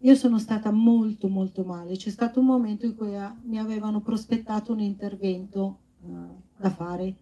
Io 0.00 0.14
sono 0.14 0.38
stata 0.38 0.70
molto 0.70 1.28
molto 1.28 1.64
male, 1.64 1.96
c'è 1.96 2.10
stato 2.10 2.40
un 2.40 2.46
momento 2.46 2.84
in 2.84 2.96
cui 2.96 3.14
eh, 3.14 3.30
mi 3.44 3.58
avevano 3.58 4.02
prospettato 4.02 4.72
un 4.72 4.80
intervento 4.80 5.78
uh, 6.00 6.42
da 6.54 6.68
fare. 6.68 7.14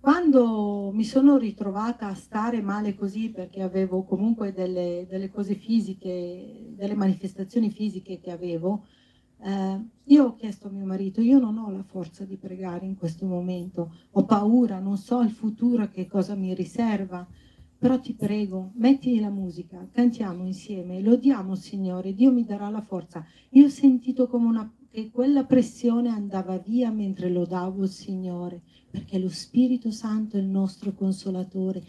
Quando 0.00 0.90
mi 0.92 1.04
sono 1.04 1.36
ritrovata 1.36 2.08
a 2.08 2.14
stare 2.14 2.60
male 2.60 2.96
così 2.96 3.30
perché 3.30 3.62
avevo 3.62 4.02
comunque 4.02 4.52
delle, 4.52 5.06
delle 5.08 5.30
cose 5.30 5.54
fisiche, 5.54 6.72
delle 6.74 6.96
manifestazioni 6.96 7.70
fisiche 7.70 8.18
che 8.20 8.32
avevo, 8.32 8.84
Eh, 9.46 9.78
io 10.04 10.24
ho 10.24 10.34
chiesto 10.36 10.68
a 10.68 10.70
mio 10.70 10.86
marito, 10.86 11.20
io 11.20 11.38
non 11.38 11.58
ho 11.58 11.70
la 11.70 11.82
forza 11.82 12.24
di 12.24 12.38
pregare 12.38 12.86
in 12.86 12.96
questo 12.96 13.26
momento, 13.26 13.94
ho 14.12 14.24
paura, 14.24 14.78
non 14.78 14.96
so 14.96 15.20
il 15.20 15.30
futuro 15.30 15.90
che 15.90 16.06
cosa 16.06 16.34
mi 16.34 16.54
riserva, 16.54 17.26
però 17.76 18.00
ti 18.00 18.14
prego, 18.14 18.70
metti 18.76 19.20
la 19.20 19.28
musica, 19.28 19.86
cantiamo 19.92 20.46
insieme, 20.46 21.02
lodiamo 21.02 21.54
Signore, 21.56 22.14
Dio 22.14 22.32
mi 22.32 22.44
darà 22.46 22.70
la 22.70 22.80
forza. 22.80 23.22
Io 23.50 23.66
ho 23.66 23.68
sentito 23.68 24.28
come 24.28 24.46
una, 24.46 24.72
che 24.90 25.10
quella 25.10 25.44
pressione 25.44 26.08
andava 26.08 26.56
via 26.56 26.90
mentre 26.90 27.28
lodavo 27.28 27.82
il 27.82 27.90
Signore, 27.90 28.62
perché 28.90 29.18
lo 29.18 29.28
Spirito 29.28 29.90
Santo 29.90 30.38
è 30.38 30.40
il 30.40 30.46
nostro 30.46 30.94
consolatore, 30.94 31.82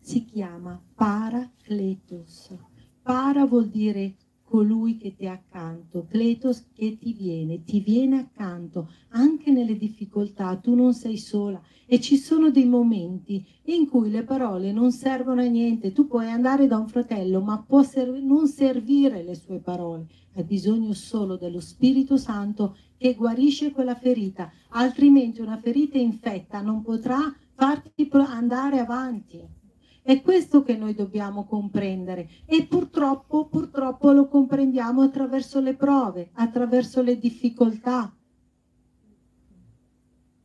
si 0.00 0.24
chiama 0.24 0.82
Paracletos. 0.94 2.56
Para 3.02 3.44
vuol 3.44 3.68
dire 3.68 4.14
colui 4.54 4.96
che 4.96 5.16
ti 5.16 5.24
è 5.24 5.30
accanto, 5.30 6.06
Cletos 6.08 6.66
che 6.72 6.96
ti 6.96 7.12
viene, 7.12 7.64
ti 7.64 7.80
viene 7.80 8.20
accanto. 8.20 8.88
Anche 9.08 9.50
nelle 9.50 9.76
difficoltà, 9.76 10.54
tu 10.58 10.76
non 10.76 10.94
sei 10.94 11.18
sola. 11.18 11.60
E 11.86 12.00
ci 12.00 12.16
sono 12.16 12.52
dei 12.52 12.64
momenti 12.64 13.44
in 13.64 13.88
cui 13.88 14.10
le 14.10 14.22
parole 14.22 14.70
non 14.70 14.92
servono 14.92 15.40
a 15.40 15.46
niente, 15.46 15.90
tu 15.90 16.06
puoi 16.06 16.30
andare 16.30 16.68
da 16.68 16.78
un 16.78 16.86
fratello 16.86 17.40
ma 17.40 17.64
può 17.66 17.82
serv- 17.82 18.22
non 18.22 18.46
servire 18.46 19.24
le 19.24 19.34
sue 19.34 19.58
parole, 19.58 20.06
hai 20.34 20.44
bisogno 20.44 20.92
solo 20.92 21.36
dello 21.36 21.60
Spirito 21.60 22.16
Santo 22.16 22.76
che 22.96 23.14
guarisce 23.14 23.72
quella 23.72 23.96
ferita, 23.96 24.52
altrimenti 24.68 25.40
una 25.40 25.58
ferita 25.58 25.98
infetta 25.98 26.60
non 26.60 26.80
potrà 26.80 27.18
farti 27.56 28.08
andare 28.12 28.78
avanti. 28.78 29.63
È 30.06 30.20
questo 30.20 30.62
che 30.62 30.76
noi 30.76 30.92
dobbiamo 30.92 31.46
comprendere 31.46 32.28
e 32.44 32.66
purtroppo, 32.66 33.46
purtroppo 33.46 34.12
lo 34.12 34.28
comprendiamo 34.28 35.00
attraverso 35.00 35.60
le 35.60 35.74
prove, 35.74 36.28
attraverso 36.34 37.00
le 37.00 37.18
difficoltà. 37.18 38.14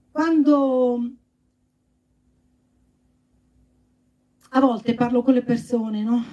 Quando 0.10 1.12
a 4.52 4.60
volte 4.62 4.94
parlo 4.94 5.24
con 5.24 5.34
le 5.34 5.44
persone, 5.44 6.04
no? 6.04 6.24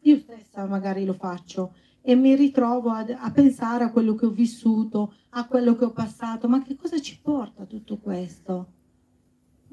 Io 0.00 0.18
stessa 0.18 0.66
magari 0.66 1.04
lo 1.04 1.14
faccio 1.14 1.74
e 2.00 2.16
mi 2.16 2.34
ritrovo 2.34 2.90
a, 2.90 3.06
a, 3.20 3.30
pensare 3.30 3.84
a 3.84 3.92
quello 3.92 4.16
che 4.16 4.26
ho 4.26 4.30
vissuto, 4.30 5.14
a 5.30 5.46
quello 5.46 5.76
che 5.76 5.84
ho 5.84 5.92
passato, 5.92 6.48
ma 6.48 6.60
che 6.60 6.74
cosa 6.74 7.00
ci 7.00 7.20
porta 7.22 7.66
tutto 7.66 7.98
questo? 7.98 8.73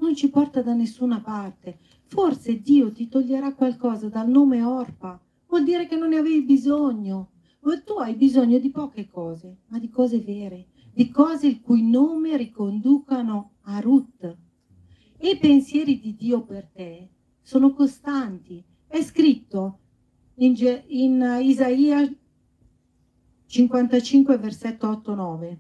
Non 0.02 0.16
ci 0.16 0.32
porta 0.32 0.64
da 0.64 0.74
nessuna 0.74 1.22
parte. 1.22 1.78
Forse 2.08 2.60
Dio 2.60 2.92
ti 2.92 3.08
toglierà 3.08 3.54
qualcosa 3.54 4.10
dal 4.10 4.28
nome 4.28 4.64
Orpa, 4.64 5.22
vuol 5.48 5.64
dire 5.64 5.86
che 5.86 5.96
non 5.96 6.10
ne 6.10 6.18
avevi 6.18 6.42
bisogno. 6.42 7.30
Tu 7.86 7.94
hai 8.00 8.16
bisogno 8.16 8.58
di 8.58 8.72
poche 8.72 9.08
cose, 9.08 9.60
ma 9.68 9.78
di 9.78 9.90
cose 9.90 10.20
vere, 10.20 10.70
di 10.92 11.12
cose 11.12 11.46
il 11.46 11.62
cui 11.62 11.88
nome 11.88 12.36
riconducano 12.36 13.52
a 13.62 13.80
Ruth. 13.80 14.38
E 15.18 15.30
i 15.30 15.38
pensieri 15.38 16.00
di 16.00 16.16
Dio 16.16 16.42
per 16.42 16.68
te 16.74 17.10
sono 17.40 17.72
costanti. 17.72 18.64
È 18.88 19.02
scritto 19.04 19.80
in, 20.38 20.56
in 20.88 21.40
Isaia 21.44 22.12
55, 23.46 24.38
versetto 24.40 24.88
8-9. 24.88 25.58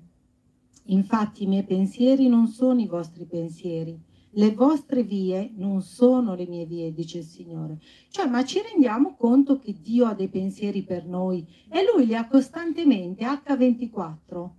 Infatti 0.85 1.43
i 1.43 1.47
miei 1.47 1.63
pensieri 1.63 2.27
non 2.27 2.47
sono 2.47 2.81
i 2.81 2.87
vostri 2.87 3.25
pensieri 3.25 4.09
le 4.35 4.51
vostre 4.53 5.03
vie 5.03 5.51
non 5.55 5.81
sono 5.81 6.35
le 6.35 6.47
mie 6.47 6.65
vie, 6.65 6.93
dice 6.93 7.19
il 7.19 7.23
Signore. 7.25 7.79
Cioè, 8.09 8.27
ma 8.27 8.45
ci 8.45 8.61
rendiamo 8.61 9.15
conto 9.15 9.57
che 9.59 9.75
Dio 9.81 10.05
ha 10.05 10.13
dei 10.13 10.29
pensieri 10.29 10.83
per 10.83 11.05
noi 11.05 11.45
e 11.69 11.83
Lui 11.83 12.05
li 12.05 12.15
ha 12.15 12.27
costantemente 12.27 13.25
H24. 13.25 14.49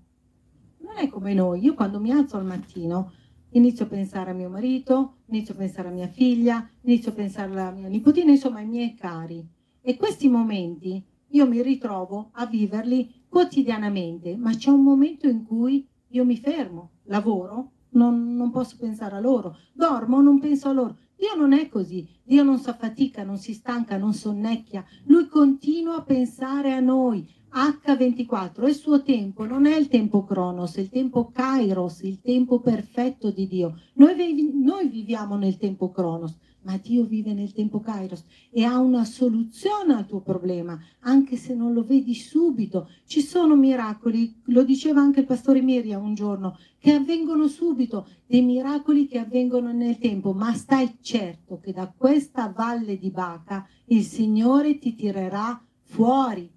Non 0.79 0.97
è 0.97 1.09
come 1.09 1.33
noi. 1.33 1.65
Io 1.65 1.75
quando 1.75 2.01
mi 2.01 2.11
alzo 2.11 2.37
al 2.37 2.45
mattino 2.45 3.13
inizio 3.51 3.85
a 3.85 3.89
pensare 3.89 4.31
a 4.31 4.35
mio 4.35 4.49
marito, 4.49 5.19
inizio 5.27 5.55
a 5.55 5.57
pensare 5.57 5.89
a 5.89 5.93
mia 5.93 6.09
figlia, 6.09 6.69
inizio 6.83 7.11
a 7.11 7.15
pensare 7.15 7.51
alla 7.51 7.71
mia 7.71 7.89
nipotina, 7.89 8.31
insomma 8.31 8.59
ai 8.59 8.67
miei 8.67 8.95
cari. 8.95 9.47
E 9.81 9.97
questi 9.97 10.29
momenti 10.29 11.03
io 11.29 11.47
mi 11.47 11.63
ritrovo 11.63 12.31
a 12.33 12.47
viverli 12.47 13.25
quotidianamente, 13.29 14.37
ma 14.37 14.55
c'è 14.55 14.71
un 14.71 14.83
momento 14.83 15.27
in 15.29 15.45
cui 15.45 15.87
io 16.09 16.25
mi 16.25 16.37
fermo, 16.37 16.91
lavoro, 17.05 17.71
non, 17.93 18.37
non 18.37 18.51
posso 18.51 18.77
pensare 18.79 19.17
a 19.17 19.21
loro, 19.21 19.57
dormo, 19.73 20.21
non 20.21 20.39
penso 20.39 20.69
a 20.69 20.73
loro. 20.73 20.99
Dio 21.17 21.35
non 21.37 21.53
è 21.53 21.69
così, 21.69 22.09
Dio 22.25 22.43
non 22.43 22.59
si 22.59 22.69
affatica, 22.69 23.23
non 23.23 23.39
si 23.39 23.55
stanca, 23.55 23.97
non 23.97 24.13
sonnecchia, 24.13 24.85
Lui 25.05 25.29
continua 25.29 25.97
a 25.97 26.03
pensare 26.03 26.73
a 26.73 26.81
noi, 26.81 27.29
H24, 27.55 28.63
è 28.65 28.69
il 28.69 28.75
suo 28.75 29.03
tempo, 29.03 29.45
non 29.45 29.67
è 29.67 29.77
il 29.77 29.89
tempo 29.89 30.25
Cronos, 30.25 30.77
è 30.77 30.81
il 30.81 30.89
tempo 30.89 31.31
Kairos, 31.31 32.01
il 32.01 32.21
tempo 32.23 32.61
perfetto 32.61 33.31
di 33.31 33.47
Dio. 33.47 33.79
Noi, 33.95 34.15
noi 34.55 34.89
viviamo 34.89 35.37
nel 35.37 35.59
tempo 35.59 35.91
Cronos, 35.91 36.35
ma 36.63 36.79
Dio 36.79 37.05
vive 37.05 37.35
nel 37.35 37.53
tempo 37.53 37.81
Kairos 37.81 38.25
e 38.51 38.65
ha 38.65 38.79
una 38.79 39.05
soluzione 39.05 39.95
al 39.95 40.07
tuo 40.07 40.21
problema, 40.21 40.79
anche 41.01 41.37
se 41.37 41.55
non 41.55 41.75
lo 41.75 41.85
vedi 41.85 42.15
subito. 42.15 42.89
Ci 43.05 43.21
sono 43.21 43.55
miracoli, 43.55 44.35
lo 44.47 44.63
diceva 44.63 45.01
anche 45.01 45.21
il 45.21 45.27
pastore 45.27 45.61
Miriam 45.61 46.03
un 46.03 46.15
giorno, 46.15 46.57
che 46.79 46.93
avvengono 46.93 47.49
subito, 47.49 48.07
dei 48.27 48.43
miracoli 48.43 49.07
che 49.07 49.19
avvengono 49.19 49.73
nel 49.73 49.99
tempo, 49.99 50.33
ma 50.33 50.55
stai 50.55 50.97
certo 51.03 51.61
che 51.61 51.73
da 51.73 51.93
questa 51.95 52.49
valle 52.49 52.97
di 52.97 53.11
Baca 53.11 53.69
il 53.87 54.05
Signore 54.05 54.79
ti 54.79 54.95
tirerà 54.95 55.63
fuori. 55.83 56.51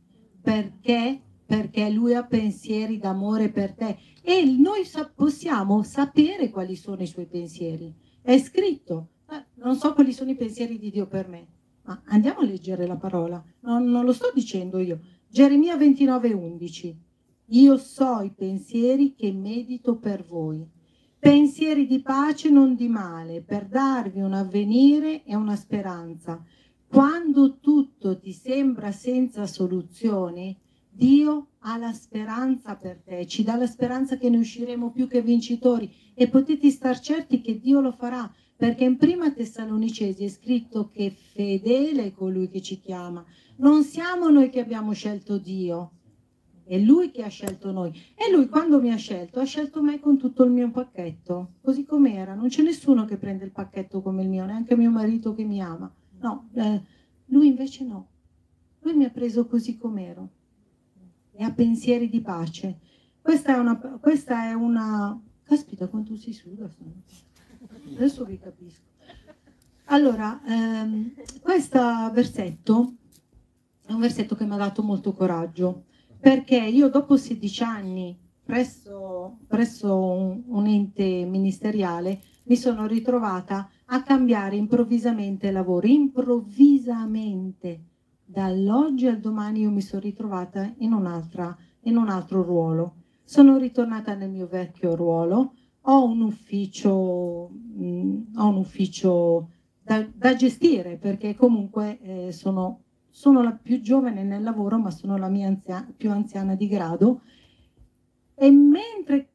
Perché? 0.46 1.22
Perché 1.44 1.90
Lui 1.90 2.14
ha 2.14 2.24
pensieri 2.24 3.00
d'amore 3.00 3.50
per 3.50 3.74
te 3.74 3.98
e 4.22 4.46
noi 4.46 4.84
possiamo 5.16 5.82
sapere 5.82 6.52
quali 6.52 6.76
sono 6.76 7.02
i 7.02 7.08
suoi 7.08 7.26
pensieri. 7.26 7.92
È 8.22 8.38
scritto 8.38 9.10
eh, 9.32 9.46
non 9.56 9.76
so 9.76 9.94
quali 9.94 10.14
sono 10.14 10.30
i 10.30 10.36
pensieri 10.36 10.78
di 10.78 10.92
Dio 10.92 11.08
per 11.08 11.28
me, 11.28 11.48
ma 11.84 12.00
andiamo 12.06 12.42
a 12.42 12.46
leggere 12.46 12.86
la 12.86 12.96
parola, 12.96 13.44
non, 13.62 13.86
non 13.86 14.06
lo 14.06 14.14
sto 14.14 14.32
dicendo 14.34 14.78
io. 14.78 15.00
Geremia 15.28 15.76
29, 15.76 16.34
11. 16.34 17.04
Io 17.50 17.78
so 17.78 18.22
i 18.22 18.32
pensieri 18.32 19.16
che 19.16 19.32
medito 19.32 19.98
per 19.98 20.24
voi, 20.24 20.68
pensieri 21.18 21.88
di 21.88 22.02
pace 22.02 22.52
non 22.52 22.76
di 22.76 22.88
male, 22.88 23.42
per 23.42 23.66
darvi 23.68 24.22
un 24.22 24.34
avvenire 24.34 25.24
e 25.24 25.36
una 25.36 25.56
speranza. 25.56 26.44
Quando 26.88 27.58
tutto 28.06 28.20
ti 28.20 28.34
sembra 28.34 28.92
senza 28.92 29.48
soluzione, 29.48 30.58
Dio 30.92 31.48
ha 31.60 31.78
la 31.78 31.92
speranza 31.92 32.76
per 32.76 33.02
te, 33.04 33.26
ci 33.26 33.44
dà 33.44 33.56
la 33.56 33.66
speranza 33.66 34.18
che 34.18 34.30
ne 34.30 34.38
usciremo 34.38 34.92
più 34.92 35.08
che 35.08 35.24
vincitori 35.24 35.92
e 36.14 36.30
potete 36.30 36.70
star 36.70 37.00
certi 37.00 37.42
che 37.42 37.60
Dio 37.60 37.82
lo 37.82 37.92
farà 37.92 38.32
perché 38.56 38.84
in 38.84 38.98
prima 38.98 39.32
Tessalonicesi 39.32 40.24
è 40.24 40.28
scritto 40.30 40.90
che 40.92 41.10
fedele 41.10 42.06
è 42.06 42.14
colui 42.14 42.48
che 42.50 42.62
ci 42.62 42.80
chiama. 42.80 43.26
Non 43.58 43.84
siamo 43.84 44.30
noi 44.30 44.50
che 44.50 44.62
abbiamo 44.62 44.94
scelto 44.94 45.38
Dio, 45.38 45.92
è 46.64 46.78
Lui 46.78 47.10
che 47.10 47.24
ha 47.24 47.28
scelto 47.28 47.72
noi. 47.72 47.92
E 48.16 48.32
Lui 48.32 48.48
quando 48.48 48.80
mi 48.80 48.92
ha 48.92 48.98
scelto, 48.98 49.40
ha 49.40 49.46
scelto 49.46 49.82
me 49.82 50.00
con 50.00 50.18
tutto 50.18 50.44
il 50.44 50.52
mio 50.52 50.70
pacchetto, 50.70 51.56
così 51.62 51.86
com'era. 51.86 52.36
Non 52.36 52.50
c'è 52.50 52.62
nessuno 52.62 53.04
che 53.06 53.18
prende 53.18 53.46
il 53.46 53.52
pacchetto 53.52 54.02
come 54.02 54.22
il 54.22 54.30
mio, 54.30 54.46
neanche 54.46 54.78
mio 54.78 54.92
marito 54.92 55.34
che 55.34 55.44
mi 55.44 55.60
ama. 55.60 55.92
No, 56.22 56.50
eh, 56.54 56.82
Lui 57.36 57.48
invece 57.48 57.84
no. 57.84 58.08
Lui 58.80 58.94
mi 58.94 59.04
ha 59.04 59.10
preso 59.10 59.46
così 59.46 59.78
com'ero 59.78 60.30
e 61.34 61.44
ha 61.44 61.52
pensieri 61.52 62.08
di 62.10 62.22
pace. 62.22 62.80
Questa 63.22 63.56
è 63.56 63.60
una... 63.60 63.78
Questa 63.78 64.46
è 64.46 64.54
una... 64.54 65.22
Caspita, 65.44 65.88
quanto 65.88 66.16
si 66.16 66.32
suda. 66.32 66.70
Adesso 67.94 68.24
vi 68.24 68.40
capisco. 68.40 68.84
Allora, 69.86 70.42
ehm, 70.46 71.14
questo 71.42 72.10
versetto 72.14 72.94
è 73.86 73.92
un 73.92 74.00
versetto 74.00 74.36
che 74.36 74.46
mi 74.46 74.54
ha 74.54 74.58
dato 74.58 74.82
molto 74.82 75.12
coraggio, 75.12 75.84
perché 76.18 76.56
io 76.56 76.88
dopo 76.88 77.18
16 77.18 77.64
anni 77.64 78.18
presso, 78.44 79.40
presso 79.46 79.94
un, 79.94 80.42
un 80.48 80.66
ente 80.68 81.26
ministeriale 81.26 82.22
mi 82.44 82.56
sono 82.56 82.88
ritrovata 82.88 83.70
a 83.88 84.02
cambiare 84.04 84.56
improvvisamente 84.56 85.52
lavoro, 85.52 85.88
improvvisamente. 85.88 87.84
Dall'oggi 88.26 89.08
al 89.08 89.20
domani 89.20 89.62
io 89.62 89.70
mi 89.70 89.82
sono 89.82 90.02
ritrovata 90.02 90.64
in, 90.78 90.92
in 91.82 91.98
un 91.98 92.10
altro 92.10 92.42
ruolo. 92.42 92.96
Sono 93.24 93.58
ritornata 93.58 94.16
nel 94.16 94.30
mio 94.30 94.48
vecchio 94.48 94.96
ruolo, 94.96 95.54
ho 95.82 96.06
un 96.06 96.22
ufficio, 96.22 97.50
mh, 97.50 97.86
mm, 97.86 98.22
ho 98.36 98.48
un 98.48 98.56
ufficio 98.58 99.50
da, 99.82 100.08
da, 100.14 100.36
gestire 100.36 100.98
perché 100.98 101.36
comunque 101.36 102.00
eh, 102.02 102.32
sono, 102.32 102.82
sono, 103.10 103.44
la 103.44 103.52
più 103.52 103.82
giovane 103.82 104.24
nel 104.24 104.42
lavoro 104.42 104.80
ma 104.80 104.90
sono 104.90 105.18
la 105.18 105.30
mia 105.30 105.48
anzia, 105.48 105.88
più 105.96 106.12
anziana 106.12 106.56
di 106.56 106.68
grado 106.68 107.22
e 108.34 108.50
mentre, 108.52 109.30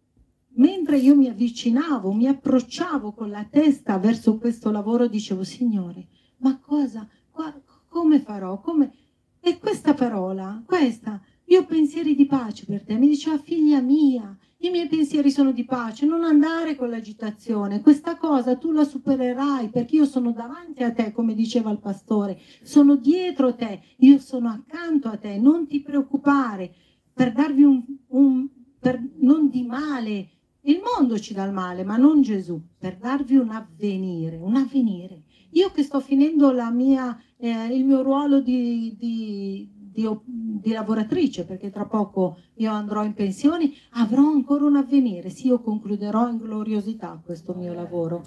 mentre 0.61 0.99
io 0.99 1.16
mi 1.16 1.29
avvicinavo, 1.29 2.12
mi 2.12 2.27
approcciavo 2.27 3.12
con 3.12 3.31
la 3.31 3.44
testa 3.44 3.99
verso 3.99 4.38
questo 4.38 4.70
lavoro 4.70 5.09
dicevo 5.09 5.44
Signore 5.44 6.07
ma 6.40 6.59
cosa, 6.59 7.09
qua, 7.31 7.55
come 7.88 8.20
farò? 8.20 8.61
Come... 8.61 8.92
E 9.40 9.59
questa 9.59 9.94
parola, 9.94 10.62
questa, 10.66 11.20
io 11.46 11.61
ho 11.61 11.64
pensieri 11.64 12.14
di 12.14 12.27
pace 12.27 12.66
per 12.66 12.85
te. 12.85 12.94
Mi 12.94 13.09
diceva, 13.09 13.38
figlia 13.38 13.81
mia, 13.81 14.37
i 14.59 14.68
miei 14.68 14.87
pensieri 14.87 15.31
sono 15.31 15.53
di 15.53 15.64
pace, 15.64 16.05
non 16.05 16.25
andare 16.25 16.77
con 16.77 16.90
l'agitazione, 16.90 17.81
questa 17.81 18.16
cosa 18.16 18.57
tu 18.57 18.70
la 18.73 18.85
supererai 18.85 19.70
perché 19.70 19.96
io 19.96 20.05
sono 20.05 20.33
davanti 20.33 20.83
a 20.83 20.92
te, 20.92 21.12
come 21.12 21.35
diceva 21.35 21.70
il 21.70 21.79
pastore, 21.79 22.38
sono 22.62 22.96
dietro 22.96 23.55
te, 23.55 23.81
io 23.99 24.18
sono 24.18 24.51
accanto 24.51 25.09
a 25.09 25.16
te, 25.16 25.38
non 25.38 25.66
ti 25.66 25.81
preoccupare 25.81 26.75
per 27.14 27.33
darvi 27.33 27.62
un, 27.62 27.83
un 28.09 28.49
per, 28.79 29.03
non 29.20 29.49
di 29.49 29.62
male, 29.62 30.29
il 30.62 30.81
mondo 30.85 31.18
ci 31.18 31.33
dà 31.33 31.44
il 31.44 31.53
male, 31.53 31.85
ma 31.85 31.96
non 31.96 32.20
Gesù, 32.20 32.61
per 32.79 32.96
darvi 32.96 33.37
un 33.37 33.51
avvenire, 33.51 34.37
un 34.37 34.57
avvenire. 34.57 35.23
Io 35.53 35.70
che 35.70 35.83
sto 35.83 36.01
finendo 36.01 36.53
mia, 36.70 37.18
eh, 37.38 37.75
il 37.75 37.85
mio 37.85 38.03
ruolo 38.03 38.40
di, 38.40 38.94
di, 38.99 39.68
di, 39.73 40.09
di, 40.25 40.73
lavoratrice, 40.73 41.44
perché 41.44 41.70
tra 41.70 41.87
poco 41.87 42.38
io 42.57 42.70
andrò 42.70 43.05
in 43.05 43.14
pensione, 43.14 43.73
avrò 43.92 44.29
ancora 44.29 44.66
un 44.66 44.77
avvenire. 44.77 45.31
Sì, 45.31 45.49
io 45.49 45.61
concluderò 45.61 46.29
in 46.29 46.37
gloriosità 46.37 47.20
questo 47.25 47.55
mio 47.55 47.73
lavoro 47.73 48.23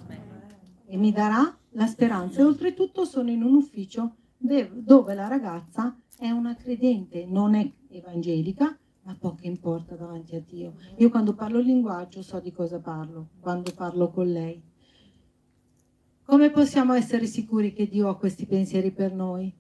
e 0.85 0.97
mi 0.97 1.11
darà 1.11 1.55
la 1.71 1.85
speranza. 1.85 2.41
E 2.41 2.43
oltretutto 2.43 3.05
sono 3.05 3.29
in 3.29 3.43
un 3.43 3.55
ufficio 3.55 4.15
dove 4.37 5.13
la 5.13 5.27
ragazza 5.27 5.95
è 6.17 6.29
una 6.29 6.55
credente, 6.55 7.25
non 7.25 7.55
è 7.55 7.71
evangelica, 7.89 8.77
ma 9.03 9.15
poco 9.15 9.39
importa 9.41 9.95
davanti 9.95 10.35
a 10.35 10.41
Dio. 10.41 10.75
Io 10.97 11.09
quando 11.09 11.33
parlo 11.33 11.59
il 11.59 11.65
linguaggio 11.65 12.21
so 12.21 12.39
di 12.39 12.51
cosa 12.51 12.79
parlo, 12.79 13.29
quando 13.39 13.71
parlo 13.73 14.09
con 14.09 14.31
lei. 14.31 14.61
Come 16.23 16.51
possiamo 16.51 16.93
essere 16.93 17.25
sicuri 17.25 17.73
che 17.73 17.87
Dio 17.87 18.07
ha 18.07 18.17
questi 18.17 18.45
pensieri 18.45 18.91
per 18.91 19.13
noi? 19.13 19.53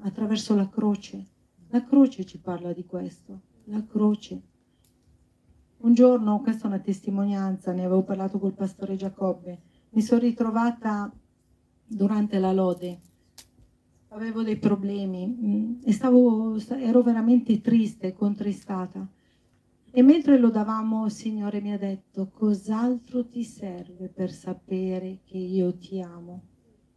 Attraverso 0.00 0.54
la 0.54 0.68
croce. 0.68 1.26
La 1.68 1.84
croce 1.84 2.24
ci 2.24 2.38
parla 2.38 2.72
di 2.72 2.84
questo, 2.84 3.40
la 3.64 3.84
croce. 3.86 4.42
Un 5.78 5.94
giorno, 5.94 6.40
questa 6.40 6.64
è 6.64 6.66
una 6.66 6.80
testimonianza, 6.80 7.72
ne 7.72 7.84
avevo 7.84 8.02
parlato 8.02 8.38
col 8.38 8.52
pastore 8.52 8.96
Giacobbe, 8.96 9.60
mi 9.90 10.02
sono 10.02 10.20
ritrovata 10.20 11.10
durante 11.86 12.38
la 12.38 12.52
lode 12.52 13.00
avevo 14.10 14.42
dei 14.42 14.58
problemi 14.58 15.26
mm, 15.26 15.80
e 15.84 15.92
stavo, 15.92 16.56
ero 16.70 17.02
veramente 17.02 17.60
triste, 17.60 18.12
contristata. 18.12 19.08
E 19.92 20.02
mentre 20.02 20.38
lodavamo, 20.38 21.06
il 21.06 21.10
Signore 21.10 21.60
mi 21.60 21.72
ha 21.72 21.78
detto, 21.78 22.28
cos'altro 22.28 23.26
ti 23.26 23.42
serve 23.42 24.08
per 24.08 24.30
sapere 24.30 25.20
che 25.24 25.38
io 25.38 25.76
ti 25.76 26.00
amo? 26.00 26.42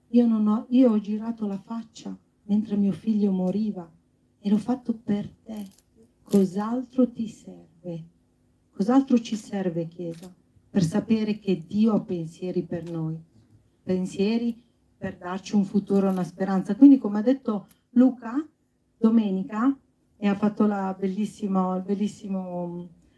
Io, 0.10 0.28
ho, 0.28 0.66
io 0.70 0.92
ho 0.92 1.00
girato 1.00 1.48
la 1.48 1.58
faccia 1.58 2.16
mentre 2.44 2.76
mio 2.76 2.92
figlio 2.92 3.32
moriva 3.32 3.90
e 4.40 4.50
l'ho 4.50 4.58
fatto 4.58 4.94
per 4.94 5.28
te. 5.44 5.66
Cos'altro 6.22 7.12
ti 7.12 7.28
serve? 7.28 8.04
Cos'altro 8.72 9.20
ci 9.20 9.36
serve, 9.36 9.88
Chiesa, 9.88 10.32
per 10.70 10.84
sapere 10.84 11.40
che 11.40 11.64
Dio 11.66 11.94
ha 11.94 12.02
pensieri 12.02 12.64
per 12.64 12.90
noi? 12.90 13.20
Pensieri 13.84 14.62
per 15.04 15.18
darci 15.18 15.54
un 15.54 15.66
futuro, 15.66 16.10
una 16.10 16.24
speranza. 16.24 16.78
Quindi 16.78 16.98
come 16.98 17.20
ha 17.20 17.22
detto 17.22 17.68
Luca 17.90 18.42
domenica, 18.98 19.78
e 20.16 20.28
ha 20.30 20.36
fatto 20.36 20.66
la, 20.66 20.96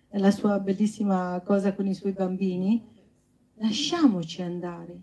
la 0.09 0.31
sua 0.31 0.59
bellissima 0.59 1.39
cosa 1.45 1.75
con 1.75 1.85
i 1.85 1.93
suoi 1.93 2.13
bambini, 2.13 2.83
lasciamoci 3.57 4.41
andare, 4.41 4.99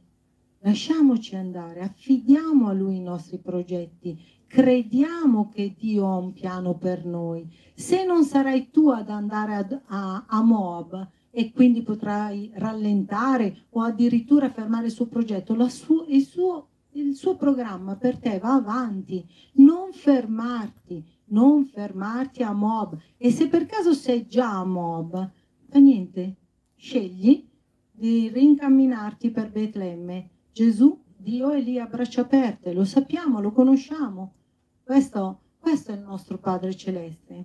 lasciamoci 0.59 1.37
andare, 1.37 1.83
affidiamo 1.83 2.67
a 2.67 2.73
Lui 2.73 2.97
i 2.97 3.01
nostri 3.01 3.39
progetti, 3.39 4.21
crediamo 4.49 5.51
che 5.51 5.77
Dio 5.79 6.09
ha 6.09 6.17
un 6.17 6.33
piano 6.33 6.75
per 6.75 7.05
noi. 7.05 7.49
Se 7.77 8.05
non 8.05 8.25
sarai 8.25 8.71
tu 8.73 8.89
ad 8.89 9.09
andare 9.09 9.55
ad, 9.55 9.81
a, 9.87 10.25
a 10.27 10.43
Moab, 10.43 11.11
e 11.35 11.51
quindi 11.51 11.83
potrai 11.83 12.51
rallentare 12.57 13.65
o 13.71 13.81
addirittura 13.81 14.51
fermare 14.51 14.87
il 14.87 14.93
suo 14.93 15.07
progetto, 15.07 15.57
suo, 15.69 16.05
il 16.09 16.27
suo 16.27 16.67
il 16.93 17.15
suo 17.15 17.37
programma 17.37 17.97
per 17.97 18.19
te 18.19 18.39
va 18.39 18.55
avanti, 18.55 19.27
non 19.55 19.93
fermarti, 19.93 21.05
non 21.27 21.67
fermarti 21.67 22.43
a 22.43 22.53
Mob. 22.53 22.99
E 23.17 23.31
se 23.31 23.49
per 23.49 23.67
caso 23.67 23.95
sei 23.95 24.27
già 24.27 24.59
a 24.59 24.65
Mob, 24.65 25.31
fa 25.69 25.79
niente, 25.79 26.37
scegli 26.77 27.49
di 27.91 28.29
rincamminarti 28.29 29.31
per 29.31 29.51
Betlemme. 29.51 30.31
Gesù, 30.53 31.01
Dio 31.17 31.51
è 31.51 31.61
lì 31.61 31.79
a 31.79 31.87
braccia 31.87 32.23
aperte, 32.23 32.73
lo 32.73 32.85
sappiamo, 32.85 33.41
lo 33.41 33.53
conosciamo. 33.53 34.35
Questo, 34.83 35.41
questo 35.59 35.93
è 35.93 35.95
il 35.95 36.03
nostro 36.03 36.39
Padre 36.39 36.75
Celeste. 36.75 37.45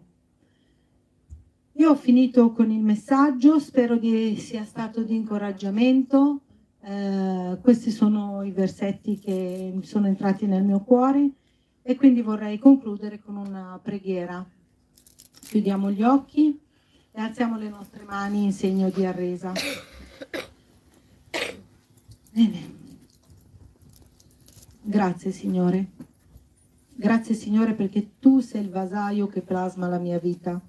Io 1.74 1.92
ho 1.92 1.96
finito 1.96 2.52
con 2.54 2.72
il 2.72 2.82
messaggio, 2.82 3.60
spero 3.60 4.00
che 4.00 4.36
sia 4.36 4.64
stato 4.64 5.04
di 5.04 5.16
incoraggiamento. 5.16 6.42
Eh, 6.82 7.60
questi 7.62 7.92
sono 7.92 8.27
i 8.48 8.52
versetti 8.52 9.20
che 9.20 9.80
sono 9.84 10.08
entrati 10.08 10.46
nel 10.46 10.64
mio 10.64 10.80
cuore 10.80 11.30
e 11.82 11.96
quindi 11.96 12.22
vorrei 12.22 12.58
concludere 12.58 13.20
con 13.20 13.38
una 13.38 13.80
preghiera. 13.82 14.46
Chiudiamo 15.42 15.92
gli 15.92 16.04
occhi 16.04 16.60
e 17.12 17.22
alziamo 17.22 17.58
le 17.58 17.70
nostre 17.70 18.04
mani 18.04 18.44
in 18.44 18.54
segno 18.54 18.90
di 18.90 19.06
arresa. 19.06 19.54
Bene. 22.32 22.76
Grazie 24.82 25.32
Signore. 25.32 25.88
Grazie 26.94 27.36
Signore 27.36 27.74
perché 27.74 28.20
tu 28.20 28.40
sei 28.40 28.62
il 28.62 28.70
vasaio 28.70 29.28
che 29.28 29.42
plasma 29.42 29.88
la 29.88 30.00
mia 30.00 30.20
vita. 30.20 30.60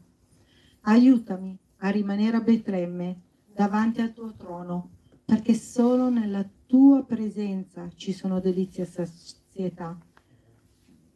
Aiutami 0.82 1.56
a 1.78 1.90
rimanere 1.90 2.36
a 2.36 2.40
Betlemme 2.40 3.20
davanti 3.52 4.00
al 4.00 4.12
tuo 4.12 4.32
trono 4.36 4.90
perché 5.24 5.54
solo 5.54 6.08
nella 6.08 6.48
tua 6.68 7.02
presenza 7.02 7.90
ci 7.94 8.12
sono 8.12 8.40
delizie 8.40 8.82
e 8.82 8.86
sazietà. 8.86 9.98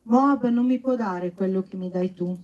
Moab 0.04 0.48
non 0.48 0.64
mi 0.64 0.80
può 0.80 0.96
dare 0.96 1.32
quello 1.32 1.62
che 1.62 1.76
mi 1.76 1.90
dai 1.90 2.14
tu. 2.14 2.34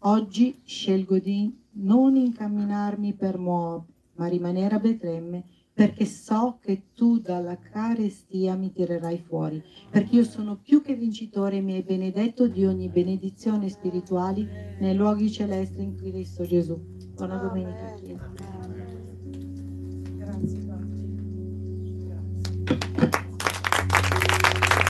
Oggi 0.00 0.60
scelgo 0.64 1.18
di 1.18 1.56
non 1.76 2.16
incamminarmi 2.16 3.14
per 3.14 3.38
Moab, 3.38 3.84
ma 4.16 4.26
rimanere 4.26 4.74
a 4.74 4.80
Betlemme, 4.80 5.44
perché 5.72 6.04
so 6.06 6.58
che 6.60 6.86
tu 6.92 7.20
dalla 7.20 7.56
carestia 7.56 8.56
mi 8.56 8.72
tirerai 8.72 9.18
fuori, 9.18 9.62
perché 9.88 10.16
io 10.16 10.24
sono 10.24 10.56
più 10.56 10.82
che 10.82 10.96
vincitore 10.96 11.58
e 11.58 11.62
mi 11.62 11.74
hai 11.74 11.82
benedetto 11.82 12.48
di 12.48 12.66
ogni 12.66 12.88
benedizione 12.88 13.68
spirituale 13.68 14.76
nei 14.80 14.96
luoghi 14.96 15.30
celesti 15.30 15.82
in 15.82 15.94
Cristo 15.94 16.44
Gesù. 16.44 16.76
Buona 17.14 17.36
domenica, 17.36 17.94
Chiesa. 17.94 18.83